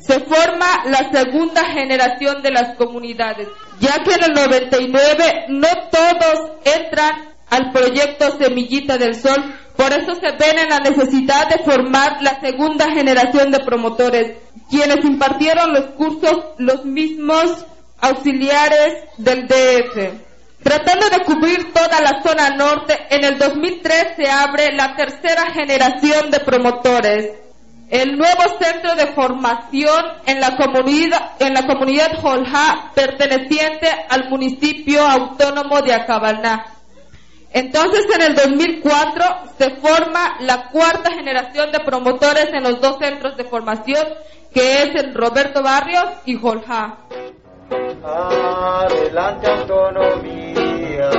[0.00, 3.46] se forma la segunda generación de las comunidades,
[3.78, 10.14] ya que en el 99 no todos entran al proyecto Semillita del Sol, por eso
[10.16, 14.36] se ven en la necesidad de formar la segunda generación de promotores,
[14.70, 17.66] quienes impartieron los cursos los mismos
[18.00, 20.30] auxiliares del DF.
[20.62, 26.30] Tratando de cubrir toda la zona norte, en el 2003 se abre la tercera generación
[26.30, 27.32] de promotores.
[27.88, 35.04] El nuevo centro de formación en la comunidad, en la comunidad Jolja, perteneciente al municipio
[35.04, 36.66] autónomo de Acabalná.
[37.52, 39.24] Entonces, en el 2004
[39.58, 44.06] se forma la cuarta generación de promotores en los dos centros de formación,
[44.52, 46.98] que es el Roberto Barrios y Jolja.
[48.02, 51.10] Adelante autonomía,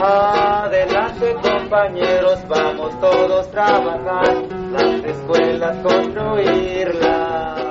[0.00, 4.36] adelante compañeros, vamos todos a trabajar,
[4.72, 7.61] las escuelas construirlas.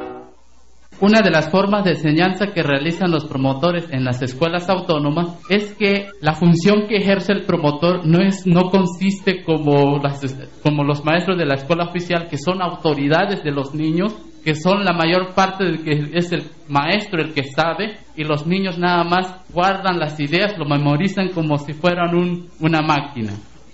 [1.02, 5.74] Una de las formas de enseñanza que realizan los promotores en las escuelas autónomas es
[5.74, 10.22] que la función que ejerce el promotor no es no consiste como las,
[10.62, 14.86] como los maestros de la escuela oficial que son autoridades de los niños, que son
[14.86, 19.04] la mayor parte de que es el maestro el que sabe y los niños nada
[19.04, 23.34] más guardan las ideas, lo memorizan como si fueran un, una máquina.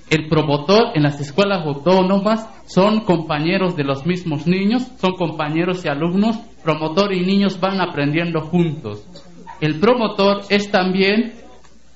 [0.09, 5.89] El promotor en las escuelas autónomas son compañeros de los mismos niños, son compañeros y
[5.89, 9.05] alumnos, promotor y niños van aprendiendo juntos.
[9.59, 11.33] El promotor es también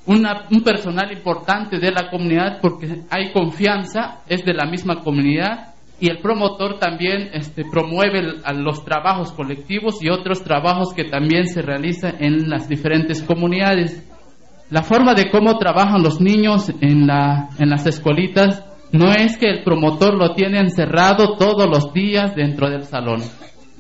[0.06, 5.72] un personal importante de la comunidad porque hay confianza, es de la misma comunidad
[6.02, 8.24] y el promotor también este, promueve
[8.56, 14.04] los trabajos colectivos y otros trabajos que también se realizan en las diferentes comunidades.
[14.72, 19.50] La forma de cómo trabajan los niños en, la, en las escuelitas no es que
[19.50, 23.22] el promotor lo tiene encerrado todos los días dentro del salón.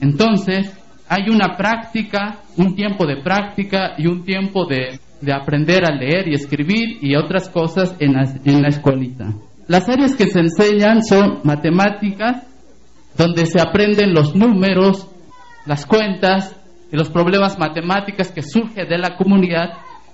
[0.02, 0.78] Entonces,
[1.08, 6.28] hay una práctica, un tiempo de práctica y un tiempo de, de aprender a leer
[6.28, 9.34] y escribir y otras cosas en la, en la escuelita.
[9.70, 12.46] Las áreas que se enseñan son matemáticas,
[13.18, 15.08] donde se aprenden los números,
[15.66, 16.54] las cuentas
[16.92, 19.70] y los problemas matemáticos que surgen de la comunidad.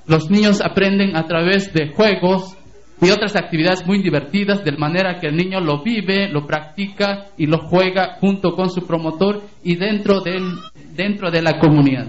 [0.07, 2.57] Los niños aprenden a través de juegos
[3.01, 7.45] y otras actividades muy divertidas, de manera que el niño lo vive, lo practica y
[7.45, 10.55] lo juega junto con su promotor y dentro, del,
[10.95, 12.07] dentro de la comunidad.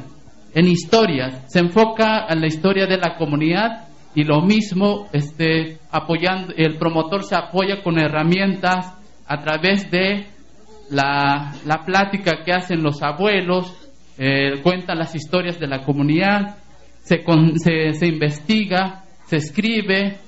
[0.54, 6.54] En historias, se enfoca en la historia de la comunidad y lo mismo este apoyando
[6.56, 8.94] el promotor se apoya con herramientas
[9.26, 10.26] a través de
[10.90, 13.74] la, la plática que hacen los abuelos
[14.16, 16.56] eh, cuentan las historias de la comunidad
[17.08, 17.24] se,
[17.56, 20.18] se, se investiga se escribe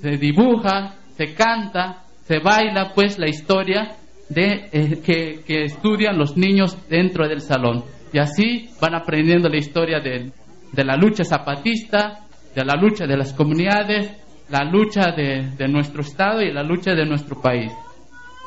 [0.00, 3.96] se dibuja se canta, se baila pues la historia
[4.28, 7.82] de, eh, que, que estudian los niños dentro del salón.
[8.12, 10.30] Y así van aprendiendo la historia de,
[10.72, 12.20] de la lucha zapatista,
[12.54, 14.12] de la lucha de las comunidades,
[14.48, 17.72] la lucha de, de nuestro Estado y la lucha de nuestro país.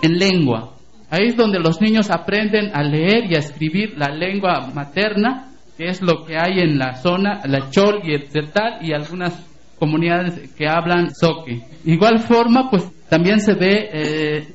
[0.01, 0.73] En lengua.
[1.09, 5.50] Ahí es donde los niños aprenden a leer y a escribir la lengua materna,
[5.81, 9.33] que es lo que hay en la zona, la Chol y el Zetal y algunas
[9.79, 11.63] comunidades que hablan Soque.
[11.85, 14.47] Igual forma, pues también se ve eh,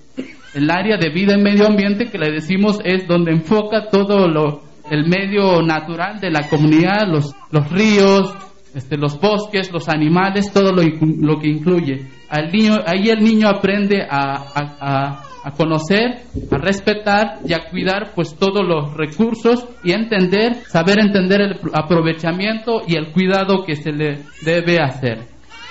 [0.55, 4.63] el área de vida y medio ambiente que le decimos es donde enfoca todo lo,
[4.89, 8.33] el medio natural de la comunidad, los, los ríos,
[8.73, 12.07] este, los bosques, los animales, todo lo, lo que incluye.
[12.29, 18.95] Ahí el niño aprende a, a, conocer, a respetar y a cuidar pues todos los
[18.95, 25.21] recursos y entender, saber entender el aprovechamiento y el cuidado que se le debe hacer.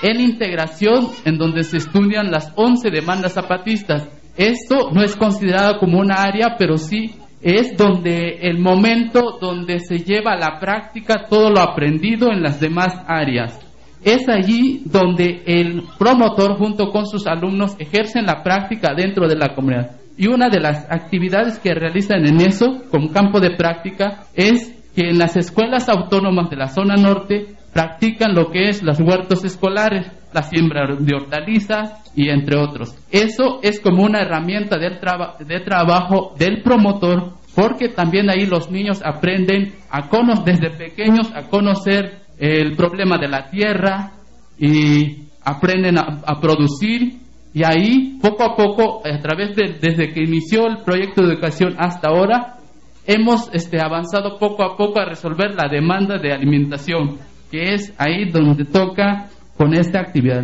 [0.02, 4.08] En integración, en donde se estudian las 11 demandas zapatistas,
[4.38, 10.00] esto no es considerado como una área, pero sí es donde el momento donde se
[10.00, 13.65] lleva a la práctica todo lo aprendido en las demás áreas.
[14.06, 19.56] Es allí donde el promotor junto con sus alumnos ejercen la práctica dentro de la
[19.56, 19.98] comunidad.
[20.16, 25.10] Y una de las actividades que realizan en eso, como campo de práctica, es que
[25.10, 30.06] en las escuelas autónomas de la zona norte practican lo que es los huertos escolares,
[30.32, 32.96] la siembra de hortalizas y entre otros.
[33.10, 35.00] Eso es como una herramienta del
[35.40, 40.10] de trabajo del promotor porque también ahí los niños aprenden a
[40.46, 44.12] desde pequeños a conocer el problema de la tierra
[44.58, 47.20] y aprenden a, producir
[47.54, 51.76] y ahí poco a poco a través de desde que inició el proyecto de educación
[51.78, 52.58] hasta ahora
[53.06, 57.20] hemos este, avanzado poco a poco a resolver la demanda de alimentación
[57.52, 60.44] que es ahí donde toca con esta actividad.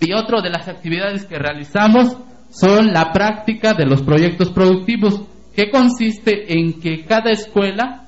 [0.00, 2.16] Y otra de las actividades que realizamos
[2.50, 5.22] son la práctica de los proyectos productivos,
[5.54, 8.03] que consiste en que cada escuela,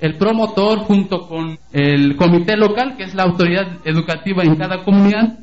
[0.00, 5.38] el promotor junto con el comité local, que es la autoridad educativa en cada comunidad,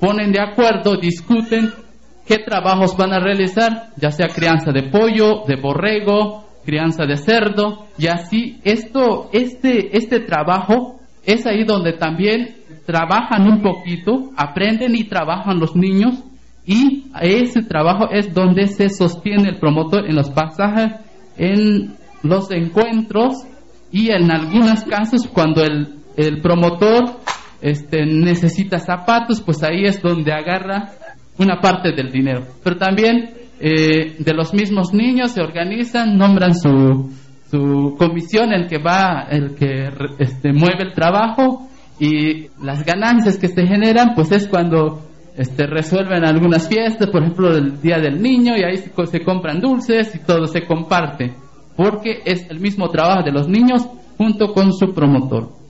[0.00, 1.72] ponen de acuerdo, discuten
[2.26, 7.86] qué trabajos van a realizar, ya sea crianza de pollo, de borrego, crianza de cerdo,
[7.98, 15.04] y así esto, este, este trabajo es ahí donde también trabajan un poquito, aprenden y
[15.04, 16.14] trabajan los niños
[16.64, 20.92] y ese trabajo es donde se sostiene el promotor en los pasajes,
[21.36, 23.44] en los encuentros
[23.92, 27.20] y en algunos casos cuando el, promotor
[27.60, 30.90] este, necesita zapatos, pues ahí es donde agarra
[31.38, 32.46] una parte del dinero.
[32.64, 37.12] Pero también eh, de los mismos niños se organizan, nombran su,
[37.50, 41.68] su comisión, el que va, el que este, mueve el trabajo
[42.00, 45.02] y las ganancias que se generan, pues es cuando
[45.36, 49.60] este, resuelven algunas fiestas, por ejemplo el Día del Niño, y ahí se, se compran
[49.60, 51.34] dulces y todo se comparte,
[51.76, 55.62] porque es el mismo trabajo de los niños junto con su promotor.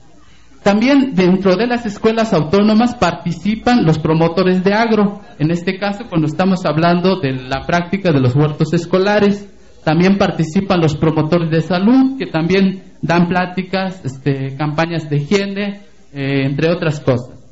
[0.63, 6.27] También dentro de las escuelas autónomas participan los promotores de agro, en este caso cuando
[6.27, 9.49] estamos hablando de la práctica de los huertos escolares.
[9.83, 15.81] También participan los promotores de salud, que también dan pláticas, este, campañas de higiene,
[16.13, 17.43] eh, entre otras cosas.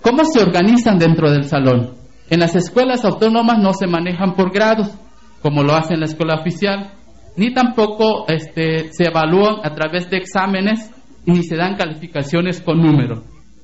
[0.00, 1.90] ¿Cómo se organizan dentro del salón?
[2.30, 4.88] En las escuelas autónomas no se manejan por grados,
[5.42, 6.94] como lo hace en la escuela oficial,
[7.36, 10.90] ni tampoco este, se evalúan a través de exámenes
[11.24, 13.22] ni se dan calificaciones con números.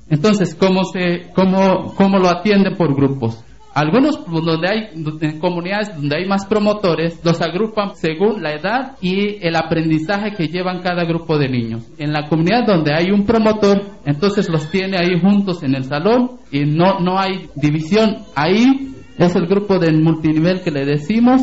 [0.08, 3.42] Entonces, ¿cómo, se, cómo, cómo lo atienden por grupos?
[3.74, 8.96] Algunos pues, donde hay en comunidades donde hay más promotores los agrupan según la edad
[9.00, 11.88] y el aprendizaje que llevan cada grupo de niños.
[11.96, 16.32] En la comunidad donde hay un promotor, entonces los tiene ahí juntos en el salón
[16.50, 18.18] y no no hay división.
[18.34, 21.40] Ahí es el grupo de multinivel que le decimos.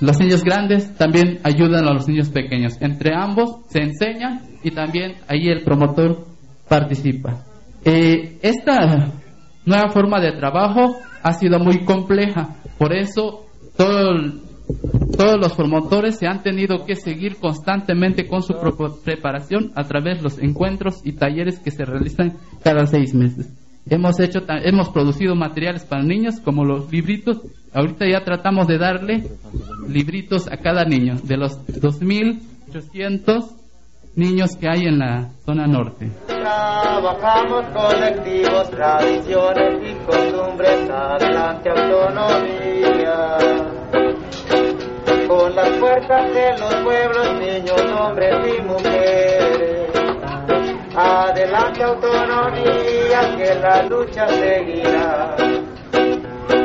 [0.00, 2.80] Los niños grandes también ayudan a los niños pequeños.
[2.80, 6.26] Entre ambos se enseñan y también ahí el promotor
[6.68, 7.44] participa.
[7.84, 9.12] Eh, esta
[9.66, 12.56] nueva forma de trabajo ha sido muy compleja.
[12.78, 13.46] Por eso
[13.76, 18.54] todos los promotores se han tenido que seguir constantemente con su
[19.04, 23.52] preparación a través de los encuentros y talleres que se realizan cada seis meses.
[23.88, 27.40] Hemos hecho, hemos producido materiales para niños como los libritos.
[27.72, 29.22] Ahorita ya tratamos de darle
[29.88, 33.60] libritos a cada niño de los 2.800
[34.16, 36.10] niños que hay en la zona norte.
[36.26, 43.38] Trabajamos colectivos, tradiciones y costumbres, adelante autonomía.
[45.28, 49.90] Con las fuerzas de los pueblos, niños, hombres y mujeres.
[50.96, 55.36] Adelante autonomía, que la lucha seguirá.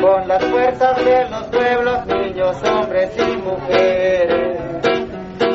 [0.02, 4.60] Con las fuerzas de los pueblos, niños, hombres y mujeres.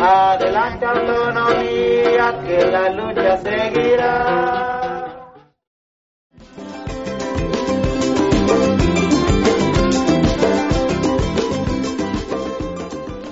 [0.03, 4.80] Adelante autonomía, que la lucha seguirá.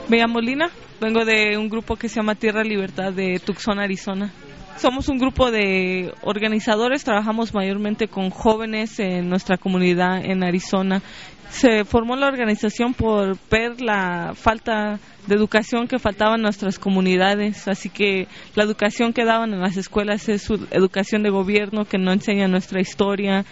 [0.09, 4.33] Me llamo Lina, vengo de un grupo que se llama Tierra Libertad de Tucson, Arizona.
[4.79, 11.03] Somos un grupo de organizadores, trabajamos mayormente con jóvenes en nuestra comunidad en Arizona.
[11.51, 17.67] Se formó la organización por ver la falta de educación que faltaba en nuestras comunidades,
[17.67, 22.13] así que la educación que daban en las escuelas es educación de gobierno que no
[22.13, 23.45] enseña nuestra historia,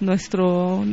[0.00, 0.84] nuestro,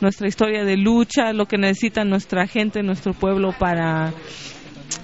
[0.00, 4.12] nuestra historia de lucha, lo que necesita nuestra gente, nuestro pueblo para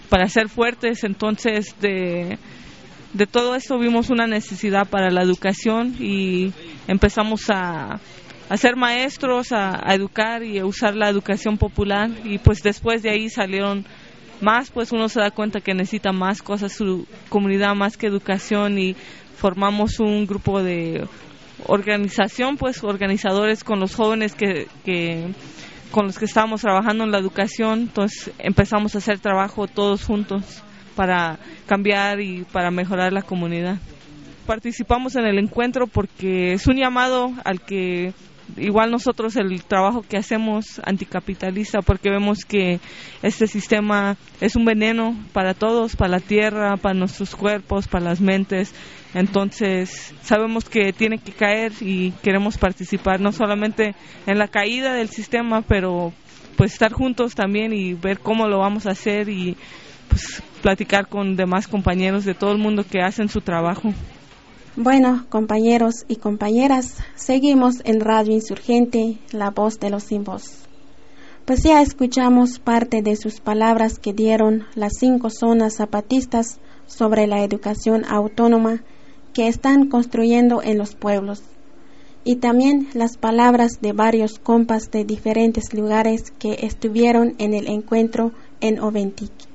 [0.09, 1.05] para ser fuertes.
[1.05, 2.39] Entonces, de,
[3.13, 6.53] de todo esto vimos una necesidad para la educación y
[6.87, 8.01] empezamos a,
[8.57, 12.11] ser maestros, a, a, educar y a usar la educación popular.
[12.25, 13.85] Y pues después de ahí salieron
[14.41, 18.79] más, pues uno se da cuenta que necesita más cosas, su comunidad más que educación.
[18.79, 18.95] Y
[19.37, 21.07] formamos un grupo de
[21.67, 25.33] organización, pues organizadores con los jóvenes que, que
[25.91, 30.63] con los que estábamos trabajando en la educación, entonces empezamos a hacer trabajo todos juntos
[30.99, 31.39] para
[31.69, 33.79] cambiar y para mejorar la comunidad.
[34.47, 38.13] Participamos en el encuentro porque es un llamado al que
[38.57, 42.81] igual nosotros el trabajo que hacemos anticapitalista porque vemos que
[43.23, 48.21] este sistema es un veneno para todos, para la tierra, para nuestros cuerpos, para las
[48.21, 48.75] mentes.
[49.15, 53.95] Entonces sabemos que tiene que caer y queremos participar no solamente
[54.27, 56.13] en la caída del sistema, pero
[56.57, 59.57] pues estar juntos también y ver cómo lo vamos a hacer y
[60.09, 63.93] pues platicar con demás compañeros de todo el mundo que hacen su trabajo.
[64.77, 70.69] Bueno, compañeros y compañeras, seguimos en Radio Insurgente, la voz de los sin voz.
[71.45, 77.43] Pues ya escuchamos parte de sus palabras que dieron las cinco zonas zapatistas sobre la
[77.43, 78.83] educación autónoma
[79.33, 81.43] que están construyendo en los pueblos.
[82.23, 88.33] Y también las palabras de varios compas de diferentes lugares que estuvieron en el encuentro
[88.61, 89.48] en Oventic.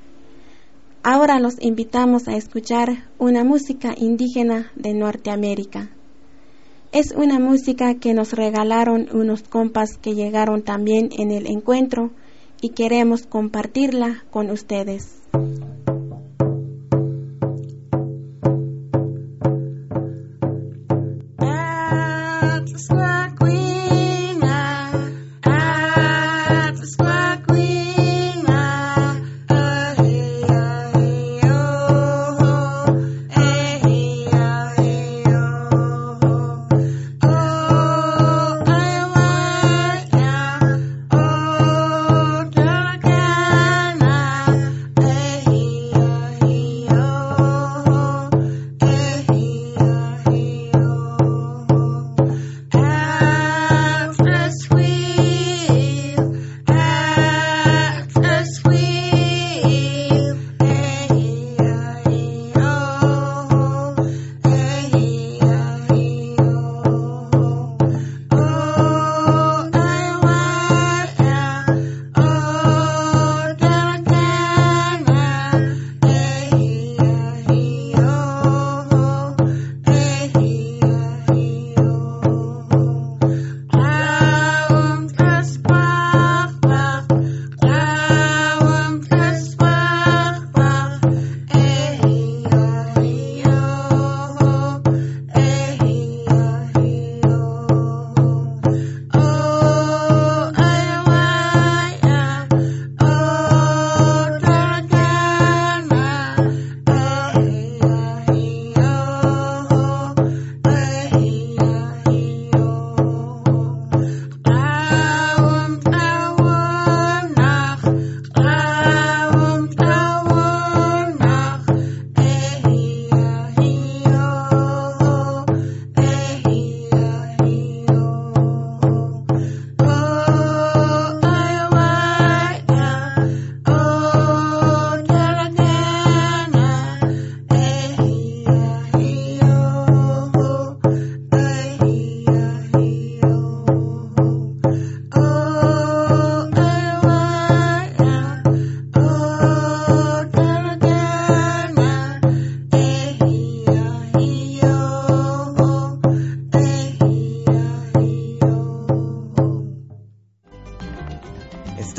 [1.06, 5.90] Ahora los invitamos a escuchar una música indígena de Norteamérica.
[6.92, 12.12] Es una música que nos regalaron unos compas que llegaron también en el encuentro
[12.62, 15.20] y queremos compartirla con ustedes.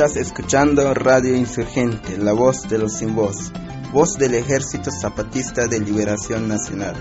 [0.05, 3.51] Estás escuchando Radio Insurgente, la voz de los sin voz,
[3.91, 6.93] voz del Ejército Zapatista de Liberación Nacional.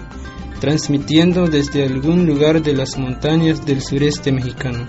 [0.59, 4.87] Transmitiendo desde algún lugar de las montañas del sureste mexicano.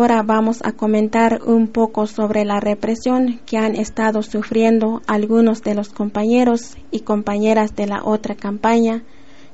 [0.00, 5.74] Ahora vamos a comentar un poco sobre la represión que han estado sufriendo algunos de
[5.74, 9.02] los compañeros y compañeras de la otra campaña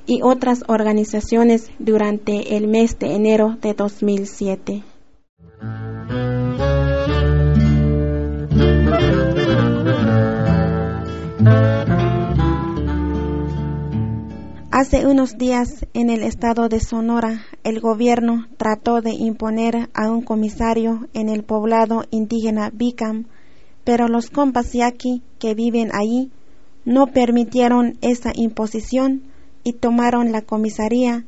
[0.07, 4.85] y otras organizaciones durante el mes de enero de 2007.
[14.71, 20.23] Hace unos días en el estado de Sonora, el gobierno trató de imponer a un
[20.23, 23.25] comisario en el poblado indígena Bicam,
[23.83, 26.31] pero los compas yaqui que viven allí
[26.85, 29.23] no permitieron esa imposición
[29.65, 31.25] y tomaron la comisaría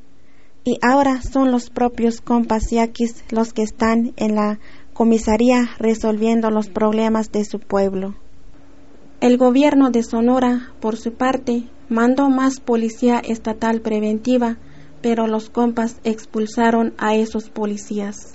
[0.62, 4.60] y ahora son los propios compas yaquis los que están en la
[4.92, 8.14] comisaría resolviendo los problemas de su pueblo.
[9.20, 14.56] El gobierno de Sonora, por su parte, mandó más policía estatal preventiva,
[15.02, 18.34] pero los compas expulsaron a esos policías.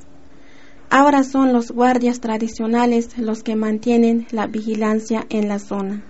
[0.89, 6.03] Ahora son los guardias tradicionales los que mantienen la vigilancia en la zona.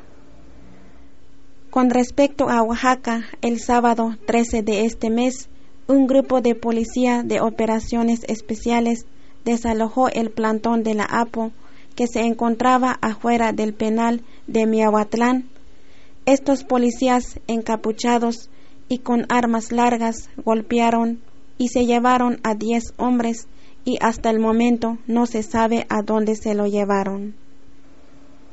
[1.70, 5.50] Con respecto a Oaxaca, el sábado 13 de este mes,
[5.88, 9.06] un grupo de policía de operaciones especiales
[9.46, 11.52] desalojó el plantón de la APO
[11.96, 15.46] que se encontraba afuera del penal de Miahuatlán
[16.26, 18.50] estos policías encapuchados
[18.88, 21.20] y con armas largas golpearon
[21.58, 23.48] y se llevaron a diez hombres
[23.86, 27.36] y hasta el momento no se sabe a dónde se lo llevaron.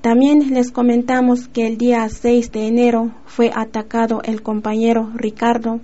[0.01, 5.81] También les comentamos que el día 6 de enero fue atacado el compañero Ricardo,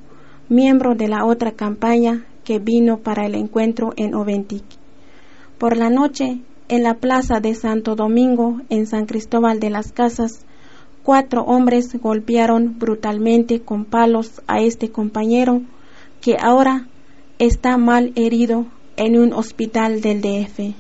[0.48, 4.64] miembro de la otra campaña que vino para el encuentro en Oventic.
[5.58, 10.45] Por la noche, en la plaza de Santo Domingo, en San Cristóbal de las Casas,
[11.06, 15.62] cuatro hombres golpearon brutalmente con palos a este compañero
[16.20, 16.88] que ahora
[17.38, 20.74] está mal herido en un hospital del DF.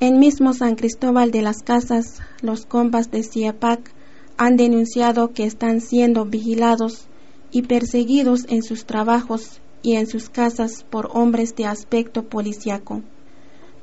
[0.00, 3.94] En mismo San Cristóbal de las Casas, los compas de CIAPAC
[4.36, 7.06] han denunciado que están siendo vigilados
[7.50, 13.00] y perseguidos en sus trabajos y en sus casas por hombres de aspecto policiaco.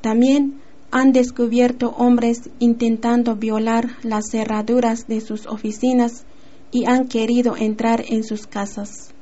[0.02, 0.62] También
[0.92, 6.26] han descubierto hombres intentando violar las cerraduras de sus oficinas
[6.72, 9.14] y han querido entrar en sus casas.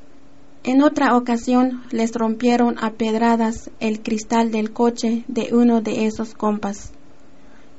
[0.63, 6.33] En otra ocasión les rompieron a pedradas el cristal del coche de uno de esos
[6.33, 6.91] compas.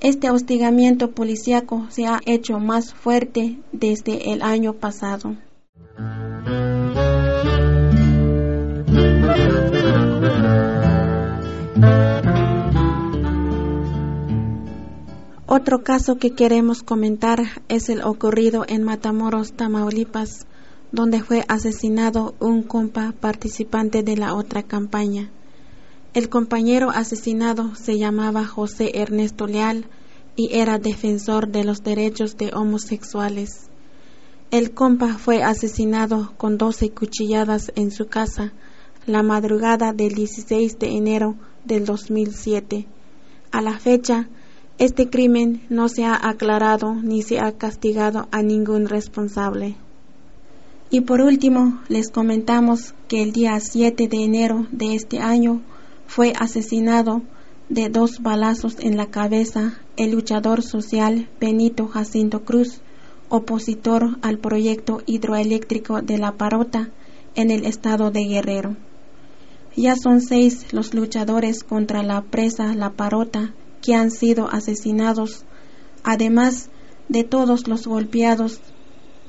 [0.00, 5.36] Este hostigamiento policíaco se ha hecho más fuerte desde el año pasado.
[15.50, 20.46] Otro caso que queremos comentar es el ocurrido en Matamoros, Tamaulipas,
[20.92, 25.30] donde fue asesinado un compa participante de la otra campaña.
[26.12, 29.86] El compañero asesinado se llamaba José Ernesto Leal
[30.36, 33.70] y era defensor de los derechos de homosexuales.
[34.50, 38.52] El compa fue asesinado con doce cuchilladas en su casa
[39.06, 42.86] la madrugada del 16 de enero del 2007.
[43.50, 44.28] A la fecha,
[44.78, 49.74] este crimen no se ha aclarado ni se ha castigado a ningún responsable.
[50.90, 55.60] Y por último, les comentamos que el día 7 de enero de este año
[56.06, 57.22] fue asesinado
[57.68, 62.80] de dos balazos en la cabeza el luchador social Benito Jacinto Cruz,
[63.28, 66.88] opositor al proyecto hidroeléctrico de La Parota
[67.34, 68.76] en el estado de Guerrero.
[69.76, 73.52] Ya son seis los luchadores contra la presa La Parota
[73.82, 75.44] que han sido asesinados,
[76.04, 76.70] además
[77.08, 78.60] de todos los golpeados,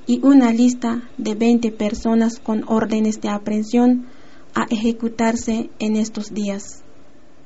[0.08, 4.08] y una lista de 20 personas con órdenes de aprehensión
[4.56, 6.84] a ejecutarse en estos días.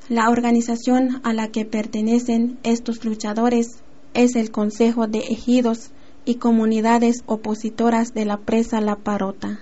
[0.08, 3.82] La organización a la que pertenecen estos luchadores
[4.14, 5.90] es el Consejo de Ejidos
[6.24, 9.60] y Comunidades Opositoras de la Presa La Parota.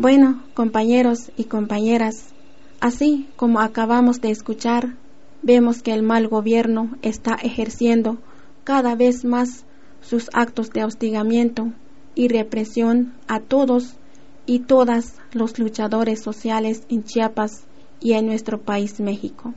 [0.00, 2.32] Bueno, compañeros y compañeras,
[2.80, 4.96] así como acabamos de escuchar,
[5.42, 8.16] vemos que el mal gobierno está ejerciendo
[8.64, 9.66] cada vez más
[10.00, 11.74] sus actos de hostigamiento
[12.14, 13.98] y represión a todos
[14.46, 17.64] y todas los luchadores sociales en Chiapas
[18.00, 19.52] y en nuestro país México.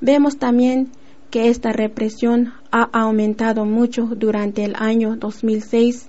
[0.00, 0.92] Vemos también
[1.30, 6.08] que esta represión ha aumentado mucho durante el año 2006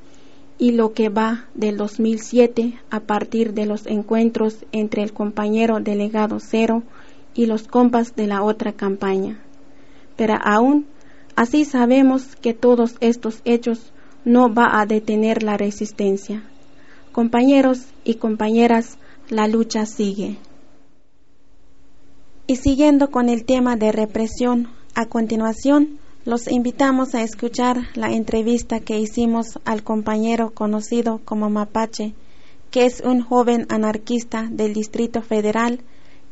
[0.64, 6.38] y lo que va del 2007 a partir de los encuentros entre el compañero delegado
[6.40, 6.84] Cero
[7.34, 9.42] y los compas de la otra campaña.
[10.16, 10.86] Pero aún
[11.36, 13.92] así sabemos que todos estos hechos
[14.24, 16.44] no va a detener la resistencia.
[17.12, 18.98] Compañeros y compañeras,
[19.28, 20.38] la lucha sigue.
[22.48, 28.80] Y siguiendo con el tema de represión, a continuación los invitamos a escuchar la entrevista
[28.80, 32.14] que hicimos al compañero conocido como Mapache,
[32.72, 35.82] que es un joven anarquista del Distrito Federal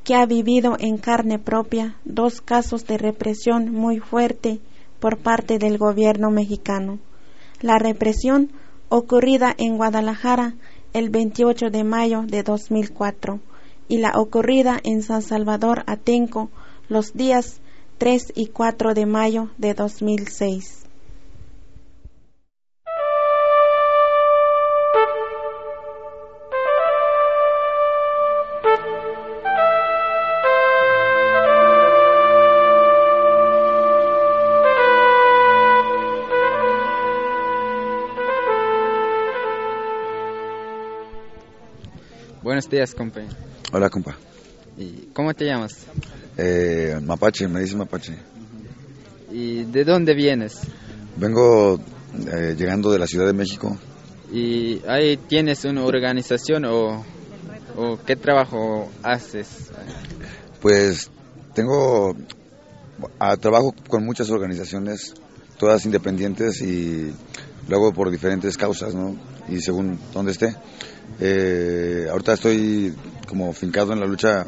[0.05, 4.59] que ha vivido en carne propia dos casos de represión muy fuerte
[4.99, 6.99] por parte del gobierno mexicano.
[7.59, 8.49] La represión
[8.87, 10.55] ocurrida en Guadalajara
[10.93, 13.39] el 28 de mayo de 2004
[13.89, 16.49] y la ocurrida en San Salvador Atenco
[16.87, 17.61] los días
[18.01, 20.85] 3 y 4 de mayo de 2006.
[42.41, 43.21] Buenos días, compa.
[43.71, 44.17] Hola, compa.
[44.77, 45.85] ¿Y cómo te llamas?
[46.37, 48.15] Eh, Mapache, me dice Mapache.
[49.31, 50.61] ¿Y de dónde vienes?
[51.17, 51.79] Vengo
[52.31, 53.77] eh, llegando de la Ciudad de México.
[54.31, 57.03] ¿Y ahí tienes una organización o,
[57.75, 59.71] o qué trabajo haces?
[60.61, 61.09] Pues
[61.53, 62.15] tengo
[63.19, 65.13] a, trabajo con muchas organizaciones,
[65.57, 67.13] todas independientes y
[67.67, 69.15] luego por diferentes causas, ¿no?
[69.51, 70.55] Y según dónde esté.
[71.19, 72.93] Eh, ahorita estoy
[73.27, 74.45] como fincado en la lucha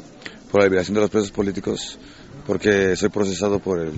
[0.50, 2.00] por la liberación de los presos políticos,
[2.48, 3.92] porque soy procesado por el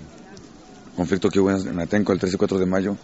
[0.96, 2.98] conflicto que hubo en Atenco el 13 y 4 de mayo.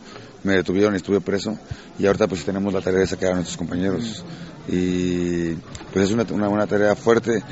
[0.44, 1.58] Me detuvieron y estuve preso
[2.00, 4.26] y ahorita pues tenemos la tarea de sacar a nuestros compañeros.
[4.68, 5.54] Y
[5.94, 7.44] pues es una, una, tarea fuerte,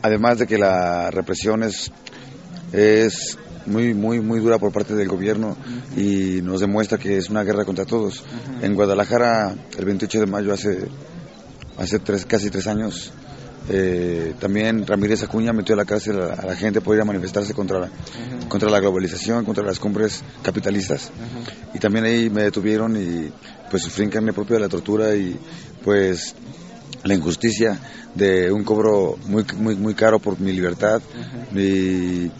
[0.00, 1.90] además de que la represión es,
[2.72, 5.56] es muy, muy, muy dura por parte del gobierno
[5.96, 8.24] y nos demuestra que es una guerra contra todos.
[8.62, 10.88] En Guadalajara, el 28 de mayo, hace,
[11.78, 13.12] hace tres, casi tres años,
[13.68, 17.54] eh, también Ramírez Acuña metió a la cárcel a, la gente por ir a manifestarse
[17.54, 17.90] contra la,
[18.48, 21.10] contra la globalización, contra las cumbres capitalistas.
[21.74, 23.30] Y también ahí me detuvieron y
[23.70, 25.38] pues sufrí en carne propia la tortura y
[25.84, 26.34] pues
[27.04, 27.78] la injusticia
[28.14, 31.00] de un cobro muy, muy, muy caro por mi libertad.
[31.54, 32.30] Y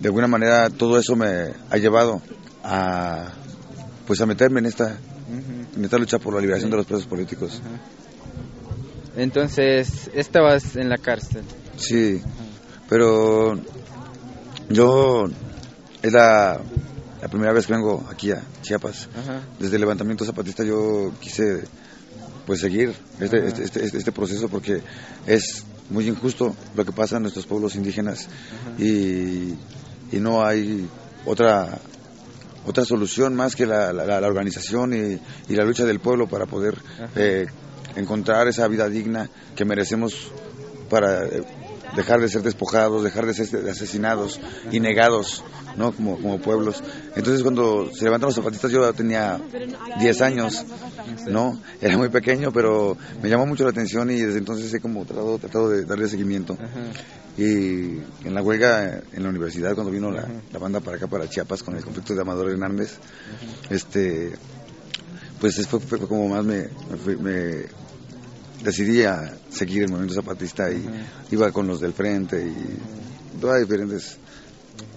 [0.00, 2.22] de alguna manera todo eso me ha llevado
[2.64, 3.32] a
[4.06, 4.98] pues a meterme en esta,
[5.76, 7.62] en esta lucha por la liberación de los presos políticos.
[9.16, 11.44] Entonces, estabas en la cárcel.
[11.76, 12.20] Sí,
[12.88, 13.56] pero
[14.68, 15.28] yo
[16.02, 16.60] es la,
[17.30, 19.08] primera vez que vengo aquí a Chiapas.
[19.60, 21.64] Desde el levantamiento zapatista yo quise
[22.46, 24.82] pues seguir este, este, este, este, proceso porque
[25.26, 28.28] es muy injusto lo que pasa en nuestros pueblos indígenas
[28.78, 29.54] y,
[30.12, 30.88] y, no hay
[31.24, 31.78] otra
[32.66, 36.76] otra solución más que la, la, organización y, y, la lucha del pueblo para poder
[37.96, 40.30] encontrar esa vida digna que merecemos
[40.88, 41.42] para eh,
[41.96, 45.44] dejar de ser despojados, dejar de ser asesinados y negados,
[45.76, 45.92] ¿no?
[45.92, 46.82] Como, como pueblos.
[47.16, 49.40] Entonces cuando se levantan los zapatistas yo tenía
[49.98, 50.64] 10 años,
[51.28, 51.60] ¿no?
[51.80, 55.38] Era muy pequeño, pero me llamó mucho la atención y desde entonces he como tratado,
[55.38, 56.56] tratado de darle seguimiento.
[57.36, 60.26] Y en la huelga en la universidad, cuando vino la,
[60.58, 62.98] banda para acá, para Chiapas, con el conflicto de Amador Hernández,
[63.70, 64.32] este
[65.40, 66.68] pues fue, fue como más me,
[67.18, 67.64] me,
[68.62, 70.84] decidí a seguir el movimiento zapatista y
[71.30, 74.18] iba con los del frente y todas diferentes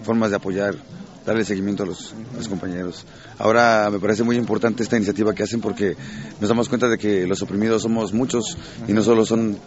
[0.02, 0.74] formas de apoyar,
[1.24, 2.14] darle seguimiento a los,
[2.48, 3.04] compañeros.
[3.38, 5.96] Ahora me parece muy importante esta iniciativa que hacen porque
[6.40, 8.56] nos damos cuenta de que los oprimidos somos muchos
[8.86, 9.58] y no solo son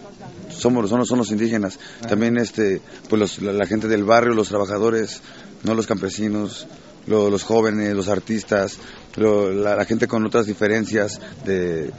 [0.50, 1.78] somos son, son los indígenas,
[2.08, 5.22] también este pues la, gente del barrio, los trabajadores,
[5.64, 6.68] no los campesinos,
[7.06, 8.78] los jóvenes, los artistas,
[9.16, 11.92] la, gente con otras diferencias, de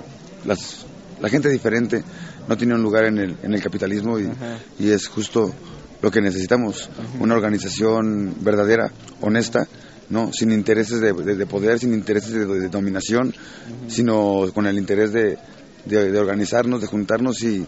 [0.45, 0.87] las,
[1.21, 2.03] la gente diferente
[2.49, 4.29] no tiene un lugar en el, en el capitalismo y,
[4.79, 5.53] y es justo
[6.01, 6.89] lo que necesitamos,
[7.19, 8.91] una organización verdadera,
[9.21, 9.67] honesta,
[10.11, 13.35] no sin intereses de, de, poder, sin intereses de, dominación,
[13.89, 15.39] sino con el interés de,
[15.85, 17.67] de, de organizarnos, de juntarnos y,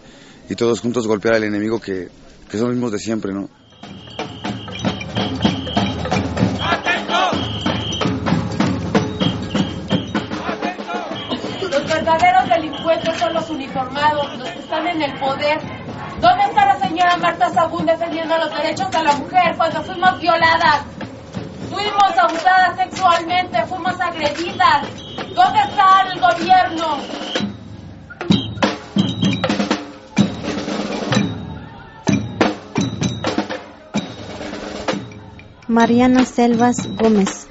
[0.49, 2.07] y, todos juntos golpear al enemigo que,
[2.49, 3.49] que son los mismos de siempre, ¿no?
[13.51, 15.59] Uniformados, los que están en el poder.
[16.19, 20.85] ¿Dónde está la señora Marta Sagún defendiendo los derechos de la mujer cuando fuimos violadas?
[21.69, 24.87] Fuimos abusadas sexualmente, fuimos agredidas.
[25.35, 27.21] ¿Dónde está el gobierno?
[35.67, 37.47] Mariana Selvas Gómez,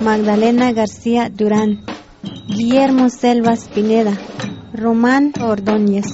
[0.00, 1.84] Magdalena García Durán,
[2.46, 4.12] Guillermo Selvas Pineda,
[4.80, 6.06] Román Ordóñez,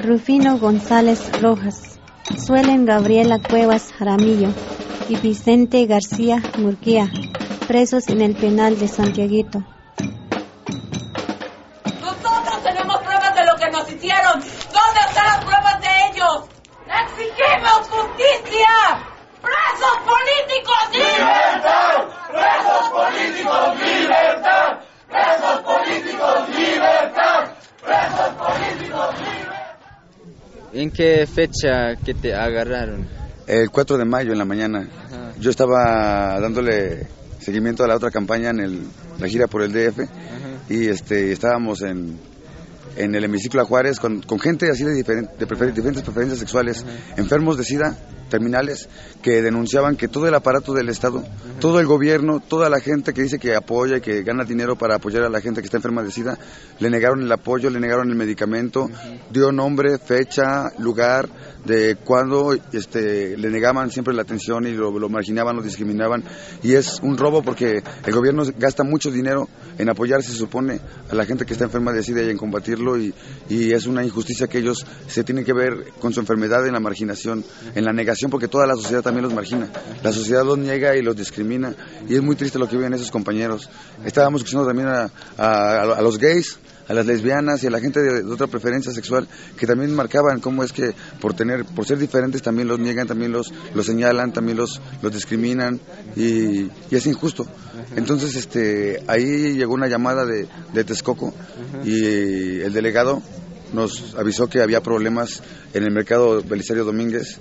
[0.00, 1.98] Rufino González Rojas,
[2.46, 4.50] Suelen Gabriela Cuevas Jaramillo
[5.08, 7.10] y Vicente García Murquía,
[7.66, 9.64] presos en el penal de Santiaguito.
[12.00, 14.34] Nosotros tenemos pruebas de lo que nos hicieron.
[14.34, 16.44] ¿Dónde están las pruebas de ellos?
[16.86, 18.68] ¡Exigimos justicia!
[19.42, 20.88] ¡Presos políticos!
[20.92, 22.06] ¡Libertad!
[22.30, 23.76] ¡Presos políticos!
[23.82, 24.78] ¡Libertad!
[25.08, 26.48] ¡Presos políticos!
[26.50, 27.57] ¡Libertad!
[27.84, 29.14] ¡Presos políticos!
[30.72, 33.06] ¿En qué fecha que te agarraron?
[33.46, 34.86] El 4 de mayo en la mañana.
[35.06, 35.32] Ajá.
[35.38, 37.06] Yo estaba dándole
[37.40, 38.82] seguimiento a la otra campaña en el,
[39.18, 40.00] la gira por el DF
[40.68, 42.18] y este estábamos en,
[42.96, 45.04] en el hemiciclo a Juárez con, con gente así de, de
[45.48, 46.84] prefer- diferentes preferencias sexuales,
[47.16, 47.96] enfermos de SIDA,
[48.28, 48.88] terminales,
[49.22, 51.24] que denunciaban que todo el aparato del Estado,
[51.60, 54.96] todo el gobierno, toda la gente que dice que apoya y que gana dinero para
[54.96, 56.38] apoyar a la gente que está enferma de SIDA,
[56.78, 58.90] le negaron el apoyo, le negaron el medicamento,
[59.30, 61.28] dio nombre, fecha, lugar,
[61.64, 66.24] de cuándo este, le negaban siempre la atención y lo, lo marginaban, lo discriminaban.
[66.62, 71.14] Y es un robo porque el gobierno gasta mucho dinero en apoyar, se supone, a
[71.14, 72.98] la gente que está enferma de SIDA y en combatirlo.
[72.98, 73.14] Y,
[73.48, 76.80] y es una injusticia que ellos se tienen que ver con su enfermedad en la
[76.80, 79.68] marginación, en la negación, porque toda la sociedad también los margina.
[80.02, 81.74] La sociedad los niega y los discrimina.
[82.08, 83.68] Y es muy triste lo que viven esos compañeros.
[84.04, 86.58] Estábamos escuchando también a, a- los gays
[86.88, 90.64] a las lesbianas y a la gente de, otra preferencia sexual que también marcaban cómo
[90.64, 94.56] es que por tener por ser diferentes también los niegan también los los señalan también
[94.56, 95.78] los los discriminan
[96.16, 97.46] y, y es injusto
[97.94, 101.34] entonces este ahí llegó una llamada de, de Texcoco
[101.84, 103.20] y el delegado
[103.74, 105.42] nos avisó que había problemas
[105.74, 107.36] en el mercado Belisario Domínguez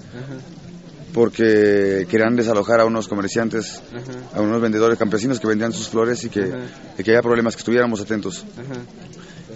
[1.13, 3.81] porque querían desalojar a unos comerciantes,
[4.33, 6.51] a unos vendedores campesinos que vendían sus flores y que,
[6.97, 8.45] y que había problemas, que estuviéramos atentos.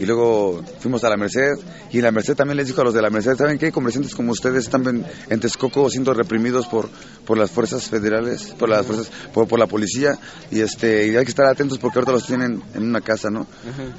[0.01, 1.51] Y luego fuimos a la Merced
[1.91, 3.71] y la Merced también les dijo a los de la Merced, ¿saben qué?
[3.71, 6.89] Comerciantes como ustedes están en, en Texcoco siendo reprimidos por,
[7.23, 10.17] por las fuerzas federales, por las fuerzas, por, por la policía
[10.49, 13.45] y este y hay que estar atentos porque ahorita los tienen en una casa, ¿no?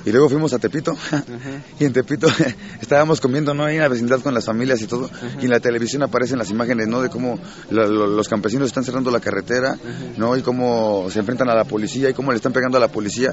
[0.05, 0.96] Y luego fuimos a Tepito
[1.78, 2.26] y en Tepito
[2.80, 3.64] estábamos comiendo, ¿no?
[3.64, 5.09] Ahí en la vecindad con las familias y todo
[5.40, 7.00] y en la televisión aparecen las imágenes, ¿no?
[7.00, 7.38] De cómo
[7.70, 9.78] lo- los campesinos están cerrando la carretera,
[10.16, 10.36] ¿no?
[10.36, 13.32] Y cómo se enfrentan a la policía y cómo le están pegando a la policía,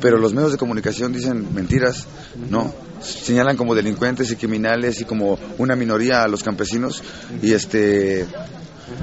[0.00, 2.03] pero los medios de comunicación dicen mentiras,
[2.50, 2.72] ¿no?
[3.00, 7.02] Señalan como delincuentes y criminales y como una minoría a los campesinos
[7.42, 8.26] y este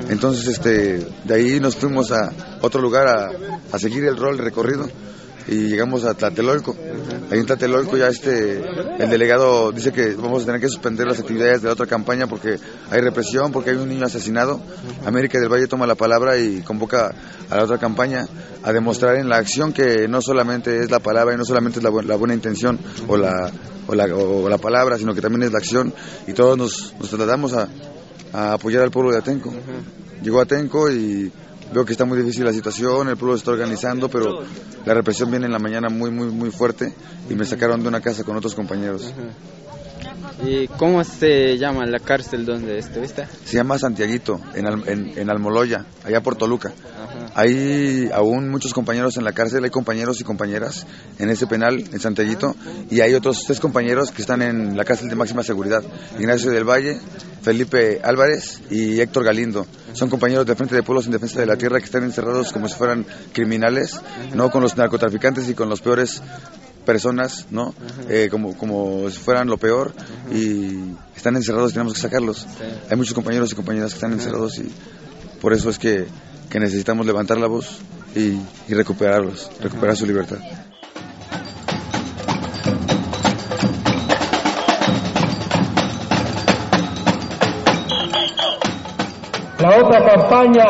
[0.09, 2.31] entonces este de ahí nos fuimos a
[2.61, 3.31] otro lugar a,
[3.71, 4.87] a seguir el rol, recorrido
[5.47, 6.75] y llegamos a Tlatelolco.
[7.31, 8.61] Ahí en Tlatelolco ya este
[8.99, 12.27] el delegado dice que vamos a tener que suspender las actividades de la otra campaña
[12.27, 12.57] porque
[12.89, 14.59] hay represión, porque hay un niño asesinado.
[15.05, 17.13] América del Valle toma la palabra y convoca
[17.49, 18.25] a la otra campaña
[18.63, 21.83] a demostrar en la acción que no solamente es la palabra y no solamente es
[21.83, 22.77] la, bu- la buena intención
[23.07, 23.49] o la,
[23.87, 25.93] o, la, o la palabra, sino que también es la acción
[26.27, 27.67] y todos nos, nos tratamos a,
[28.33, 29.51] a apoyar al pueblo de Atenco.
[30.21, 31.31] Llegó Atenco y
[31.73, 34.43] veo que está muy difícil la situación, el pueblo se está organizando, pero
[34.85, 36.93] la represión viene en la mañana muy, muy, muy fuerte
[37.29, 39.13] y me sacaron de una casa con otros compañeros.
[40.45, 43.27] ¿Y cómo se llama la cárcel donde estuviste?
[43.45, 46.71] Se llama Santiaguito, en, Al- en, en Almoloya, allá por Toluca.
[47.35, 50.85] Hay aún muchos compañeros en la cárcel, hay compañeros y compañeras
[51.19, 52.55] en ese penal, en Santiaguito,
[52.89, 55.83] y hay otros tres compañeros que están en la cárcel de máxima seguridad.
[56.19, 56.97] Ignacio del Valle,
[57.41, 59.65] Felipe Álvarez y Héctor Galindo.
[59.93, 62.67] Son compañeros de Frente de Pueblos en Defensa de la Tierra que están encerrados como
[62.67, 64.01] si fueran criminales,
[64.33, 66.21] no con los narcotraficantes y con los peores
[66.85, 67.73] personas, ¿no?
[68.09, 69.93] Eh, como, como si fueran lo peor
[70.31, 72.47] y están encerrados y tenemos que sacarlos.
[72.89, 74.71] Hay muchos compañeros y compañeras que están encerrados y
[75.41, 76.07] por eso es que,
[76.49, 77.79] que necesitamos levantar la voz
[78.15, 80.37] y, y recuperarlos, recuperar su libertad.
[89.59, 90.63] La otra campaña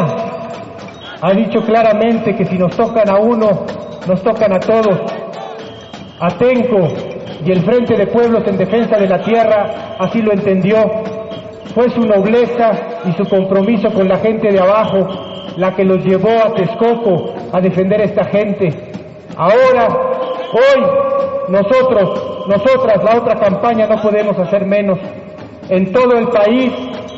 [1.21, 3.65] ha dicho claramente que si nos tocan a uno,
[4.05, 5.20] nos tocan a todos.
[6.21, 6.87] Atenco
[7.43, 10.77] y el Frente de Pueblos en Defensa de la Tierra así lo entendió.
[11.73, 12.71] Fue su nobleza
[13.05, 15.07] y su compromiso con la gente de abajo
[15.57, 18.69] la que los llevó a Texcoco a defender a esta gente.
[19.35, 19.87] Ahora,
[20.53, 20.85] hoy,
[21.49, 24.99] nosotros, nosotras, la otra campaña, no podemos hacer menos.
[25.69, 26.71] En todo el país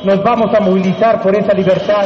[0.06, 2.06] nos vamos a movilizar por esa libertad.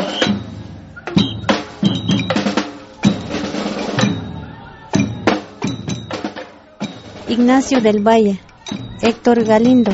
[7.29, 8.39] Ignacio del Valle,
[9.01, 9.91] Héctor Galindo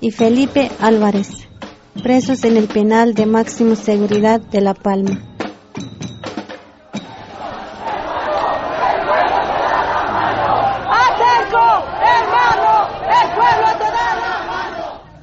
[0.00, 1.48] y Felipe Álvarez,
[2.00, 5.20] presos en el penal de máxima seguridad de La Palma.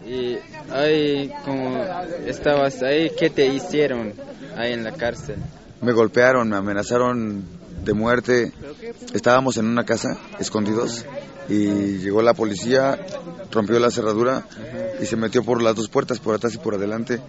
[0.06, 0.38] Y
[0.70, 1.82] ahí, como
[2.26, 4.14] estabas ahí, ¿qué te hicieron
[4.58, 5.38] ahí en la cárcel?
[5.82, 7.46] Me golpearon, me amenazaron
[7.84, 8.52] de muerte.
[9.14, 11.06] Estábamos en una casa, escondidos,
[11.50, 13.00] y llegó la policía,
[13.52, 14.46] rompió la cerradura
[15.02, 17.22] y se metió por las dos puertas, por atrás y por adelante,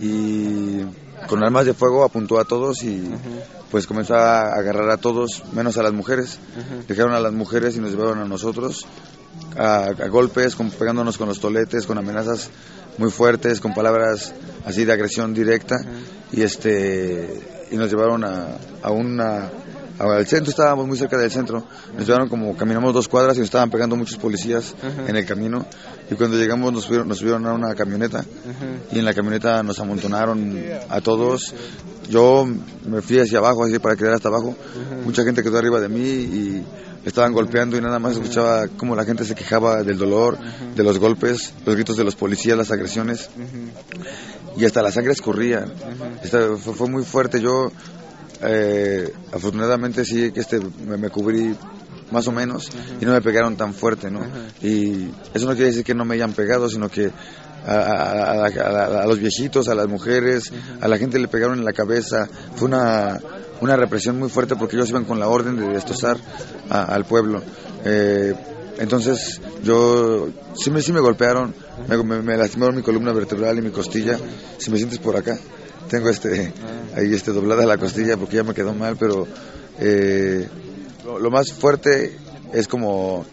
[0.00, 0.80] y
[1.26, 3.10] con armas de fuego apuntó a todos y
[3.70, 6.38] pues comenzó a agarrar a todos, menos a las mujeres.
[6.86, 8.86] Dejaron a las mujeres y nos llevaron a nosotros
[9.56, 12.50] a, golpes, pegándonos con los toletes, con amenazas
[12.96, 14.32] muy fuertes, con palabras
[14.64, 15.76] así de agresión directa
[16.32, 17.40] y este
[17.70, 19.50] y nos llevaron a una
[19.98, 21.64] al centro, estábamos muy cerca del centro,
[21.96, 24.74] nos llevaron como, caminamos dos cuadras y nos estaban pegando muchos policías
[25.08, 25.66] en el camino.
[26.10, 28.24] Y cuando llegamos nos subieron, nos subieron a una camioneta.
[28.92, 30.56] Y en la camioneta nos amontonaron
[30.88, 31.54] a todos,
[32.08, 32.46] yo
[32.86, 34.54] me fui hacia abajo, así para quedar hasta abajo,
[35.04, 36.64] mucha gente quedó arriba de mí y
[37.04, 40.38] estaban golpeando y nada más escuchaba cómo la gente se quejaba del dolor,
[40.76, 43.28] de los golpes, los gritos de los policías, las agresiones.
[44.56, 45.66] Y hasta la sangre escurría.
[46.22, 47.40] Esta- fue, fue muy fuerte.
[47.40, 47.70] Yo,
[48.42, 51.54] eh, afortunadamente, sí que este, me, me cubrí
[52.10, 52.70] más o menos
[53.00, 54.20] y no me pegaron tan fuerte, ¿no?
[54.62, 57.10] Y eso no quiere decir que no me hayan pegado, sino que
[57.66, 61.58] a, a- a- a- a los viejitos, a las mujeres, a la gente le pegaron
[61.58, 62.26] en la cabeza.
[62.56, 63.20] Fue una,
[63.60, 66.16] una represión muy fuerte porque ellos iban con la orden de destrozar
[66.70, 67.42] al pueblo.
[67.84, 68.34] Eh,
[68.78, 71.52] entonces yo sí me, sí me golpearon,
[72.04, 74.18] me lastimaron mi columna vertebral y mi costilla.
[74.56, 75.36] Si me sientes por acá,
[75.88, 76.52] tengo este
[76.96, 79.26] ahí este doblada la costilla porque ya me quedó mal, pero
[79.80, 80.48] eh,
[81.04, 82.16] lo, lo más fuerte
[82.52, 83.24] es como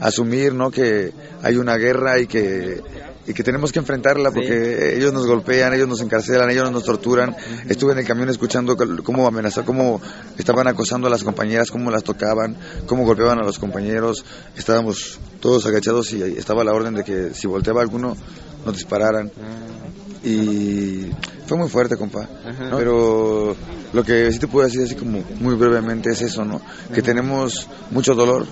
[0.00, 0.70] asumir, ¿no?
[0.70, 1.12] Que
[1.42, 2.80] hay una guerra y que
[3.26, 7.36] y que tenemos que enfrentarla porque ellos nos golpean, ellos nos encarcelan, ellos nos torturan.
[7.68, 10.00] Estuve en el camión escuchando cómo- amenazar, cómo
[10.38, 12.56] estaban acosando a las compañeras, cómo las tocaban,
[12.86, 14.24] cómo golpeaban a los compañeros.
[14.56, 18.16] Estábamos todos agachados y estaba la orden de que si volteaba alguno
[18.64, 19.30] nos dispararan.
[20.22, 21.06] Y
[21.46, 22.28] fue muy fuerte, compa.
[22.76, 23.56] Pero
[23.92, 26.60] lo que sí te puedo decir así como muy brevemente es eso, ¿no?
[26.92, 28.46] Que tenemos mucho dolor,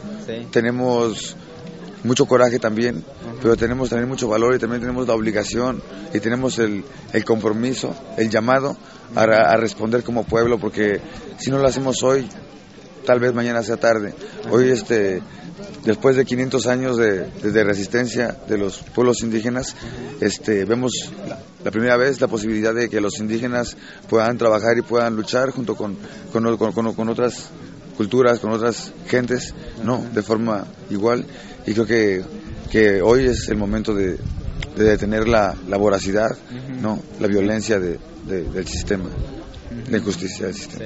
[0.50, 1.36] tenemos
[2.04, 3.04] mucho coraje también,
[3.42, 5.82] pero tenemos también mucho valor y también tenemos la obligación
[6.14, 8.76] y tenemos el, el compromiso, el llamado
[9.14, 11.00] a, a responder como pueblo, porque
[11.38, 12.28] si no lo hacemos hoy,
[13.08, 14.12] tal vez mañana sea tarde.
[14.50, 15.22] Hoy, este,
[15.82, 19.74] después de 500 años de, de- de resistencia de los pueblos indígenas,
[20.20, 20.92] este, vemos
[21.26, 23.78] la, la primera vez la posibilidad de que los indígenas
[24.10, 25.96] puedan trabajar y puedan luchar junto con,
[26.32, 27.48] con, con- con- otras
[27.96, 31.24] culturas, con otras gentes, no, de forma igual.
[31.66, 32.22] Y creo que,
[32.70, 34.18] que hoy es el momento de,
[34.76, 36.36] de detener la, la voracidad,
[36.82, 39.08] no, la violencia de- de- del sistema,
[39.90, 40.84] la injusticia del sistema.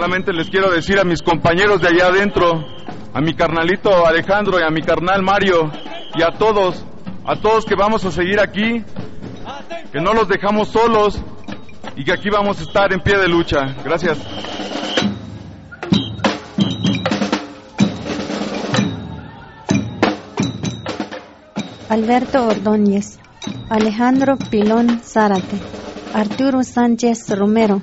[0.00, 2.64] Solamente les quiero decir a mis compañeros de allá adentro,
[3.12, 5.70] a mi carnalito Alejandro y a mi carnal Mario
[6.14, 6.82] y a todos,
[7.26, 8.82] a todos que vamos a seguir aquí,
[9.92, 11.20] que no los dejamos solos
[11.96, 13.76] y que aquí vamos a estar en pie de lucha.
[13.84, 14.16] Gracias.
[21.90, 23.18] Alberto Ordóñez,
[23.68, 25.58] Alejandro Pilón Zárate,
[26.14, 27.82] Arturo Sánchez Romero,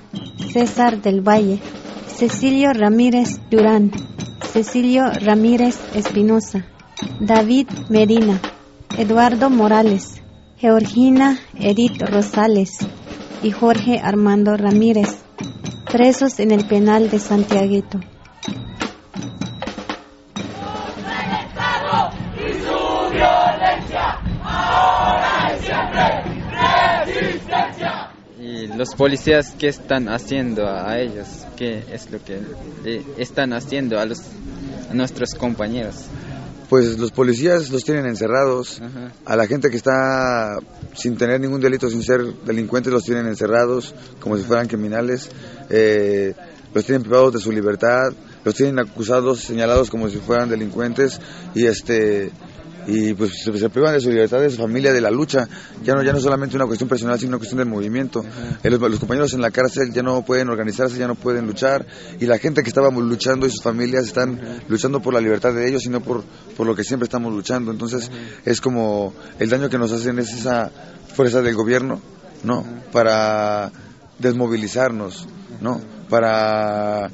[0.51, 1.59] César del Valle,
[2.17, 3.91] Cecilio Ramírez Durán,
[4.51, 6.65] Cecilio Ramírez Espinosa,
[7.19, 8.41] David Medina,
[8.97, 10.23] Eduardo Morales,
[10.57, 12.79] Georgina Edith Rosales
[13.43, 15.23] y Jorge Armando Ramírez,
[15.91, 17.99] presos en el penal de Santiaguito.
[28.75, 31.27] Los policías qué están haciendo a ellos?
[31.55, 32.39] ¿Qué es lo que
[33.17, 34.19] están haciendo a, los,
[34.89, 36.05] a nuestros compañeros?
[36.69, 38.81] pues los policías los tienen encerrados,
[39.25, 40.57] a la gente que está
[40.93, 45.29] sin tener ningún delito, sin ser delincuentes, los tienen encerrados como si fueran criminales,
[45.69, 46.33] eh,
[46.73, 48.11] los tienen privados de su libertad,
[48.43, 51.21] los tienen acusados, señalados como si fueran delincuentes
[51.55, 52.31] y este
[52.87, 55.47] y pues se, privan de su libertad, de su familia, de la lucha.
[55.83, 58.23] Ya no, ya no solamente una cuestión personal, sino una cuestión del movimiento.
[58.63, 61.85] Eh, los, compañeros en la cárcel ya no pueden organizarse, ya no pueden luchar.
[62.19, 65.67] Y la gente que estábamos luchando y sus familias están luchando por la libertad de
[65.67, 66.23] ellos, sino por,
[66.55, 67.71] por lo que siempre estamos luchando.
[67.71, 68.09] Entonces
[68.45, 70.71] es como el daño que nos hacen es esa
[71.13, 72.01] fuerza del gobierno,
[72.43, 72.65] ¿no?
[72.93, 73.69] Para
[74.17, 75.27] desmovilizarnos,
[75.59, 75.81] ¿no?
[76.09, 77.11] Para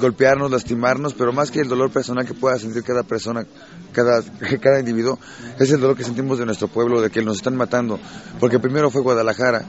[0.00, 3.46] golpearnos, lastimarnos, pero más que el dolor personal que pueda sentir cada persona,
[3.92, 4.22] cada,
[4.60, 5.18] cada individuo,
[5.58, 7.98] es el dolor que sentimos de nuestro pueblo, de que nos están matando.
[8.40, 9.64] Porque primero fue Guadalajara,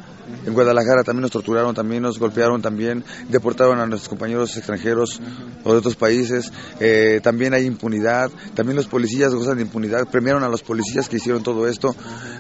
[0.46, 5.22] en Guadalajara también nos torturaron, también nos golpearon, también deportaron a nuestros compañeros extranjeros
[5.64, 10.44] o de otros países, eh, también hay impunidad, también los policías gozan de impunidad, premiaron
[10.44, 11.96] a los policías que hicieron todo esto.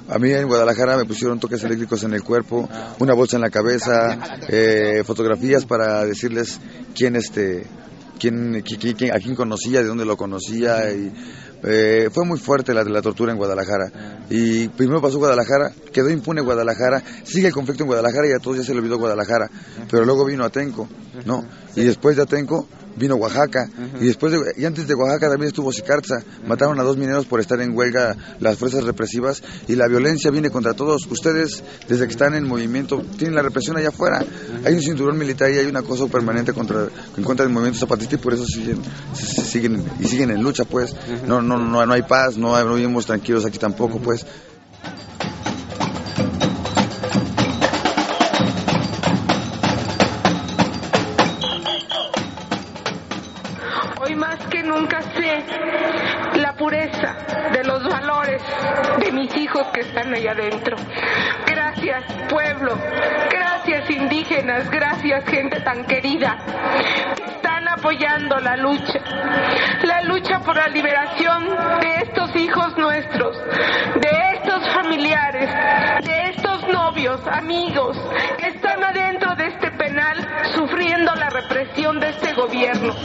[0.09, 2.67] A mí en Guadalajara me pusieron toques eléctricos en el cuerpo,
[2.99, 4.17] una bolsa en la cabeza,
[4.49, 6.59] eh, fotografías para decirles
[6.93, 7.66] quién este
[8.18, 11.11] quién, a quién conocía, de dónde lo conocía y
[11.63, 14.26] eh, fue muy fuerte la, la tortura en Guadalajara.
[14.30, 18.57] Y primero pasó Guadalajara, quedó impune Guadalajara, sigue el conflicto en Guadalajara y a todos
[18.57, 19.49] ya se le olvidó Guadalajara.
[19.89, 20.88] Pero luego vino Atenco,
[21.26, 21.43] ¿no?
[21.78, 22.67] Y después de Atenco
[22.97, 23.69] vino Oaxaca
[24.01, 26.23] y después y antes de Oaxaca también estuvo Sicarza.
[26.47, 30.49] Mataron a dos mineros por estar en huelga las fuerzas represivas y la violencia viene
[30.49, 31.05] contra todos.
[31.05, 34.25] Ustedes desde que están en movimiento tienen la represión allá afuera.
[34.65, 38.15] Hay un cinturón militar y hay un acoso permanente contra en contra del movimiento zapatista
[38.15, 38.82] y por eso siguen
[39.13, 40.95] siguen y siguen en lucha, pues.
[41.28, 44.25] No no no no hay paz, no, no vivimos tranquilos aquí tampoco, pues.
[59.36, 60.78] Hijos que están allá adentro.
[61.45, 62.78] Gracias pueblo,
[63.30, 66.38] gracias indígenas, gracias gente tan querida
[67.15, 68.99] que están apoyando la lucha,
[69.84, 71.47] la lucha por la liberación
[71.82, 73.38] de estos hijos nuestros,
[73.95, 75.49] de estos familiares,
[76.05, 77.97] de estos novios, amigos
[78.38, 80.17] que están adentro de este penal
[80.55, 82.95] sufriendo la represión de este gobierno.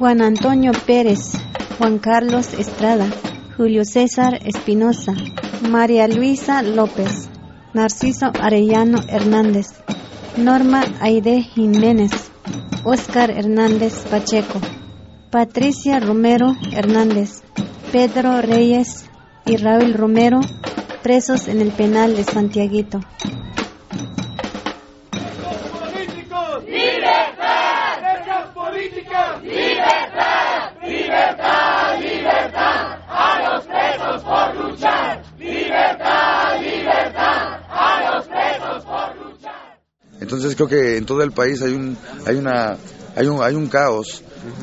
[0.00, 1.32] Juan Antonio Pérez,
[1.76, 3.06] Juan Carlos Estrada,
[3.58, 5.12] Julio César Espinosa,
[5.68, 7.28] María Luisa López,
[7.74, 9.66] Narciso Arellano Hernández,
[10.38, 12.12] Norma Aide Jiménez,
[12.82, 14.58] Óscar Hernández Pacheco,
[15.30, 17.42] Patricia Romero Hernández,
[17.92, 19.04] Pedro Reyes
[19.44, 20.40] y Raúl Romero,
[21.02, 23.00] presos en el penal de Santiaguito.
[29.42, 35.22] Libertad, libertad, libertad, a los presos por luchar.
[35.38, 39.78] Libertad, libertad, a los presos por luchar.
[40.30, 42.76] Entonces creo que en todo el país hay un, hay una,
[43.16, 44.22] hay un, hay un caos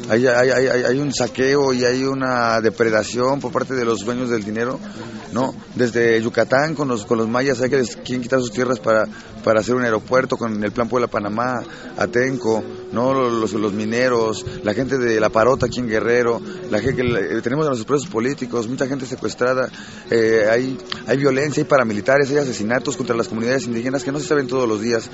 [0.10, 4.30] hay, hay, hay, hay, un saqueo y hay una depredación por parte de los dueños
[4.30, 4.80] del dinero,
[5.34, 5.54] ¿no?
[5.76, 9.06] Desde Yucatán con los, con los mayas hay que quieren quitar sus tierras para,
[9.43, 11.62] para hacer un aeropuerto con el plan Puebla Panamá,
[11.95, 13.14] Atenco, ¿no?
[13.14, 16.41] Los, los mineros, la gente de La Parota aquí en Guerrero,
[16.72, 19.70] la gente que tenemos a nuestros presos políticos, mucha gente secuestrada,
[20.10, 24.26] eh, hay, hay violencia, hay paramilitares, hay asesinatos contra las comunidades indígenas que no se
[24.26, 25.08] saben todos los días.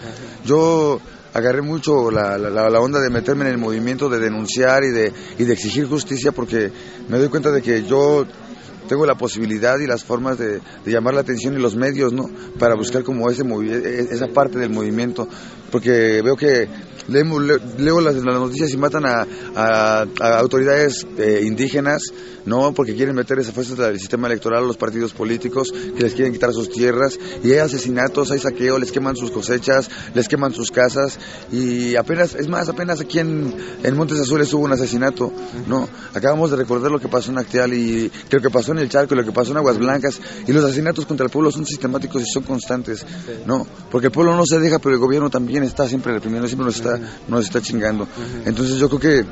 [0.46, 1.02] Yo
[1.34, 5.44] agarré mucho la, la, onda de meterme en el movimiento, de denunciar y de, y
[5.44, 6.72] de exigir justicia porque
[7.10, 8.26] me doy cuenta de que yo
[8.88, 12.30] tengo la posibilidad y las formas de, llamar la atención y los medios, ¿no?
[12.60, 15.28] Para buscar como ese e, esa parte del movimiento,
[15.72, 16.68] porque veo que
[17.08, 20.06] leo, las, noticias y matan a,
[20.40, 22.02] autoridades eh, indígenas,
[22.46, 26.14] no porque quieren meter esa fuerza del sistema electoral a los partidos políticos, que les
[26.14, 30.54] quieren quitar sus tierras, y hay asesinatos, hay saqueo, les queman sus cosechas, les queman
[30.54, 31.20] sus casas,
[31.52, 33.54] y apenas, es más, apenas aquí en,
[33.96, 35.32] Montes Azules hubo un asesinato,
[35.68, 35.88] ¿no?
[36.14, 39.16] Acabamos de recordar lo que pasó en Acteal y creo que pasó en el Charco,
[39.16, 42.26] lo que pasó en Aguas Blancas, y los asesinatos contra el pueblo son sistemáticos y
[42.26, 43.06] son constantes,
[43.46, 43.66] ¿no?
[43.92, 46.76] Porque el pueblo no se deja, pero el gobierno también está siempre reprimiendo, siempre nos
[46.76, 46.93] está,
[47.28, 48.08] nos está chingando.
[48.46, 49.26] Entonces yo creo que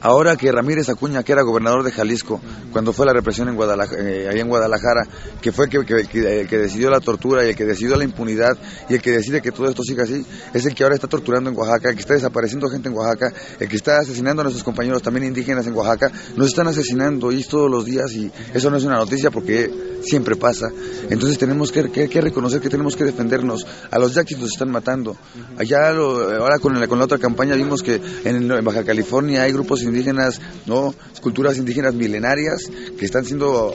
[0.00, 2.40] Ahora que Ramírez Acuña, que era gobernador de Jalisco,
[2.72, 5.06] cuando fue la represión en Guadalajara, eh, ahí en Guadalajara,
[5.40, 8.04] que fue que, que, que, el que decidió la tortura y el que decidió la
[8.04, 8.56] impunidad
[8.88, 10.24] y el que decide que todo esto siga así,
[10.54, 13.32] es el que ahora está torturando en Oaxaca, el que está desapareciendo gente en Oaxaca,
[13.58, 17.42] el que está asesinando a nuestros compañeros también indígenas en Oaxaca, nos están asesinando y
[17.48, 19.70] todos los días y eso no es una noticia porque
[20.02, 20.70] siempre pasa.
[21.10, 23.66] Entonces tenemos que, reconocer que tenemos que defendernos.
[23.90, 25.16] A los yaquis nos están matando.
[25.56, 29.52] Allá ahora con la, con la otra campaña vimos que en, en Baja California hay
[29.52, 30.94] grupos indígenas, ¿no?
[31.20, 33.74] Culturas indígenas milenarias que están siendo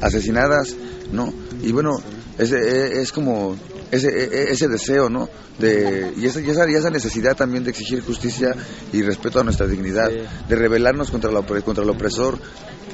[0.00, 0.74] asesinadas,
[1.12, 1.32] ¿no?
[1.62, 1.92] Y bueno,
[2.38, 3.56] es, es como
[3.90, 5.28] ese, ese deseo, ¿no?
[5.58, 8.54] De, y, esa, y, esa, y esa necesidad también de exigir justicia
[8.92, 12.38] y respeto a nuestra dignidad, de rebelarnos contra, la, contra el opresor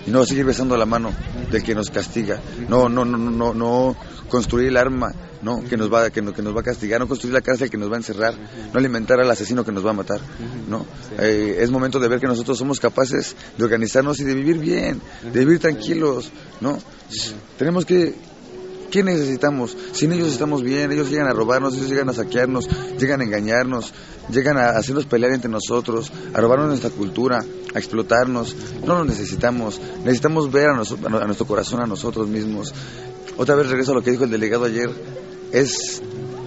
[0.06, 1.12] no seguir besando la mano
[1.50, 3.96] del que nos castiga, no, no, no, no, no
[4.28, 7.34] construir el arma, no, que nos va, que, que nos va a castigar, no construir
[7.34, 8.34] la cárcel que nos va a encerrar,
[8.72, 10.20] no alimentar al asesino que nos va a matar,
[10.68, 10.86] no,
[11.18, 15.00] eh, es momento de ver que nosotros somos capaces de organizarnos y de vivir bien,
[15.22, 16.30] de vivir tranquilos,
[16.60, 16.78] no,
[17.58, 18.31] tenemos que
[18.92, 19.74] ¿Qué necesitamos?
[19.92, 22.68] Sin ellos estamos bien, ellos llegan a robarnos, ellos llegan a saquearnos,
[22.98, 23.94] llegan a engañarnos,
[24.30, 27.42] llegan a hacernos pelear entre nosotros, a robarnos nuestra cultura,
[27.74, 28.54] a explotarnos.
[28.86, 32.74] No lo necesitamos, necesitamos ver a, a nuestro corazón, a nosotros mismos.
[33.38, 34.90] Otra vez regreso a lo que dijo el delegado ayer,
[35.52, 36.02] es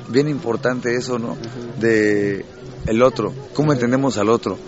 [0.09, 1.35] bien importante eso, ¿no?
[1.79, 2.45] De
[2.85, 4.59] el otro, cómo entendemos al otro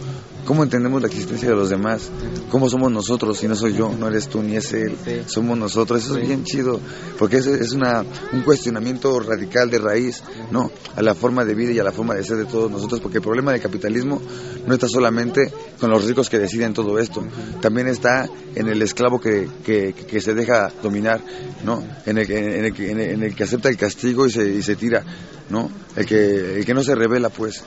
[0.48, 2.10] cómo entendemos la existencia de los demás,
[2.50, 4.96] cómo somos nosotros, si no soy yo, no eres tú ni es él,
[5.28, 6.80] somos nosotros, eso es bien chido,
[7.20, 10.72] porque es, es una, un cuestionamiento radical de raíz, ¿no?
[10.96, 13.18] A la forma de vida y a la forma de ser de todos nosotros, porque
[13.18, 14.22] el problema del capitalismo
[14.66, 17.26] no está solamente con los ricos que deciden todo esto,
[17.60, 21.22] también está en el esclavo que, que, que se deja dominar,
[21.66, 21.84] ¿no?
[22.06, 24.62] En el, en el, en el, en el que acepta el castigo y se, y
[24.62, 25.04] se tira,
[25.50, 25.70] ¿no?
[25.98, 27.64] El que, el que no se revela, pues,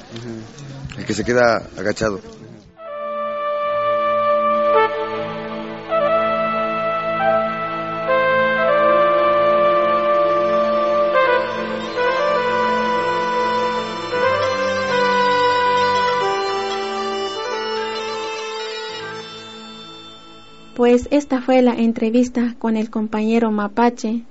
[0.96, 2.39] el que se queda agachado.
[20.90, 24.24] Pues esta fue la entrevista con el compañero Mapache.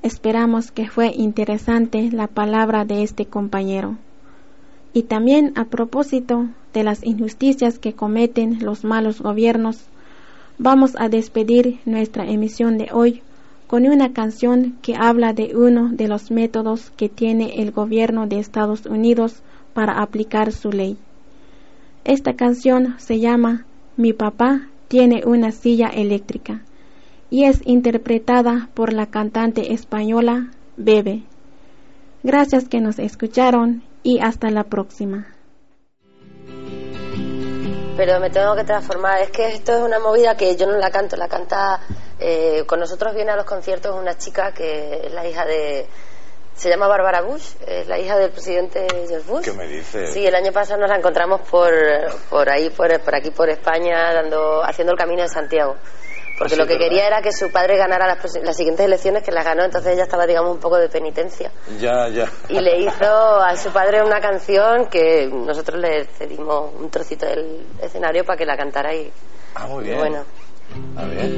[0.00, 3.98] Esperamos que fue interesante la palabra de este compañero.
[4.94, 9.84] Y también a propósito de las injusticias que cometen los malos gobiernos,
[10.56, 13.20] vamos a despedir nuestra emisión de hoy
[13.66, 18.38] con una canción que habla de uno de los métodos que tiene el gobierno de
[18.38, 19.42] Estados Unidos
[19.74, 20.96] para aplicar su ley.
[22.04, 23.66] Esta canción se llama
[23.98, 26.62] Mi papá tiene una silla eléctrica
[27.30, 31.22] y es interpretada por la cantante española Bebe.
[32.22, 35.26] Gracias que nos escucharon y hasta la próxima.
[37.96, 39.22] Pero me tengo que transformar.
[39.22, 41.80] Es que esto es una movida que yo no la canto, la canta.
[42.18, 45.86] Eh, con nosotros viene a los conciertos una chica que es la hija de,
[46.56, 49.44] se llama Bárbara Bush, es la hija del presidente George Bush.
[49.44, 50.06] ¿Qué me dice?
[50.08, 51.72] Sí, el año pasado nos la encontramos por,
[52.30, 55.76] por ahí, por, por aquí, por España, dando, haciendo el camino de Santiago.
[56.38, 56.88] Porque ¿Ah, lo que verdad?
[56.88, 60.02] quería era que su padre ganara las, las siguientes elecciones, que las ganó, entonces ella
[60.02, 61.50] estaba, digamos, un poco de penitencia.
[61.80, 62.30] Ya, ya.
[62.50, 67.66] Y le hizo a su padre una canción que nosotros le cedimos un trocito del
[67.80, 69.10] escenario para que la cantara y,
[69.54, 69.98] Ah, muy y bien.
[69.98, 70.24] bueno,
[70.98, 71.30] A ver,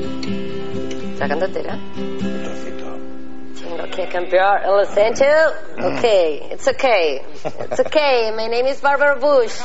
[1.18, 1.74] la entera.
[1.74, 3.07] un trocito.
[4.10, 5.24] Cambiar el acento.
[5.78, 7.22] Okay, it's okay.
[7.44, 8.32] It's okay.
[8.34, 9.58] My name is Barbara Bush.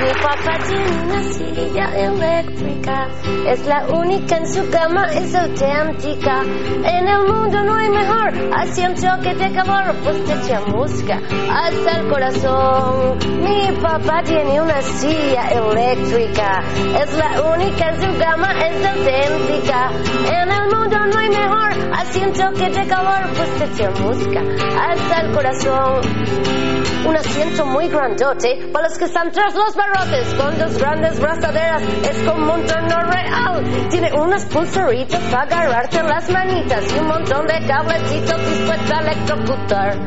[0.00, 3.08] Mi papá tiene una silla eléctrica,
[3.46, 6.42] es la única en su cama, es auténtica.
[6.42, 11.20] En el mundo no hay mejor asiento que te calor, pues te echa música
[11.50, 13.18] hasta el corazón.
[13.42, 16.62] Mi papá tiene una silla eléctrica,
[17.02, 19.90] es la única en su cama, es auténtica.
[20.32, 24.40] En el mundo no hay mejor asiento que te calor, pues te echa música
[24.78, 26.79] hasta el corazón.
[27.06, 31.82] Un asiento muy grandote para los que están tras los barrotes con dos grandes brazaderas.
[31.82, 33.88] Es como un trono real.
[33.90, 39.98] Tiene unas pulseritas para agarrarte las manitas y un montón de cablecitos dispuestos a electrocutar.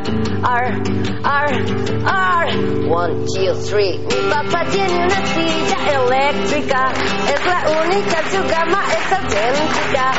[0.44, 0.82] Ar,
[1.24, 1.50] ar,
[2.06, 2.48] ar.
[2.90, 3.98] One, two, three.
[3.98, 6.92] Mi papá tiene una silla eléctrica.
[7.28, 10.12] Es la única su gama, es auténtica.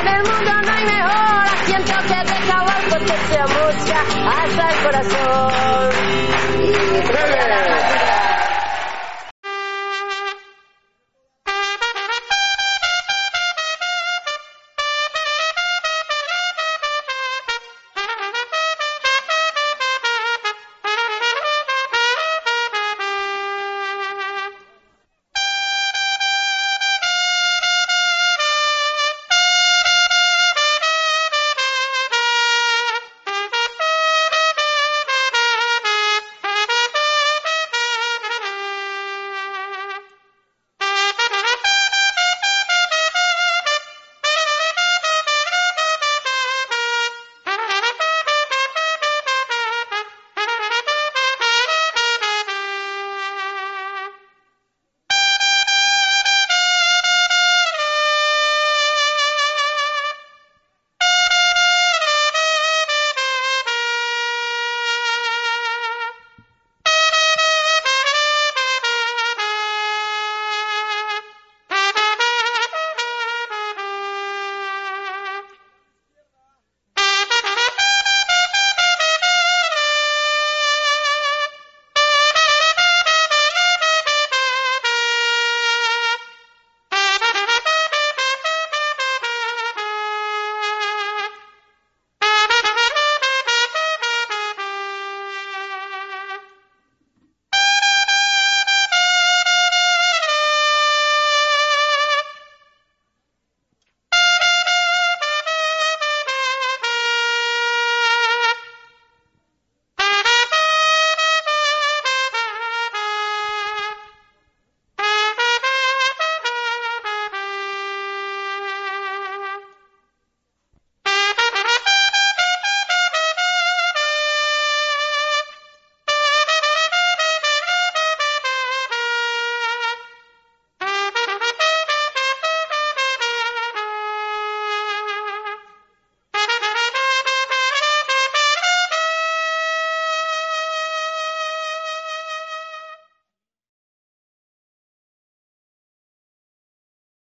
[0.00, 4.76] En el mundo no hay mejor asiento que de calor porque se música hasta el
[4.84, 6.15] corazón.
[6.16, 7.85] Y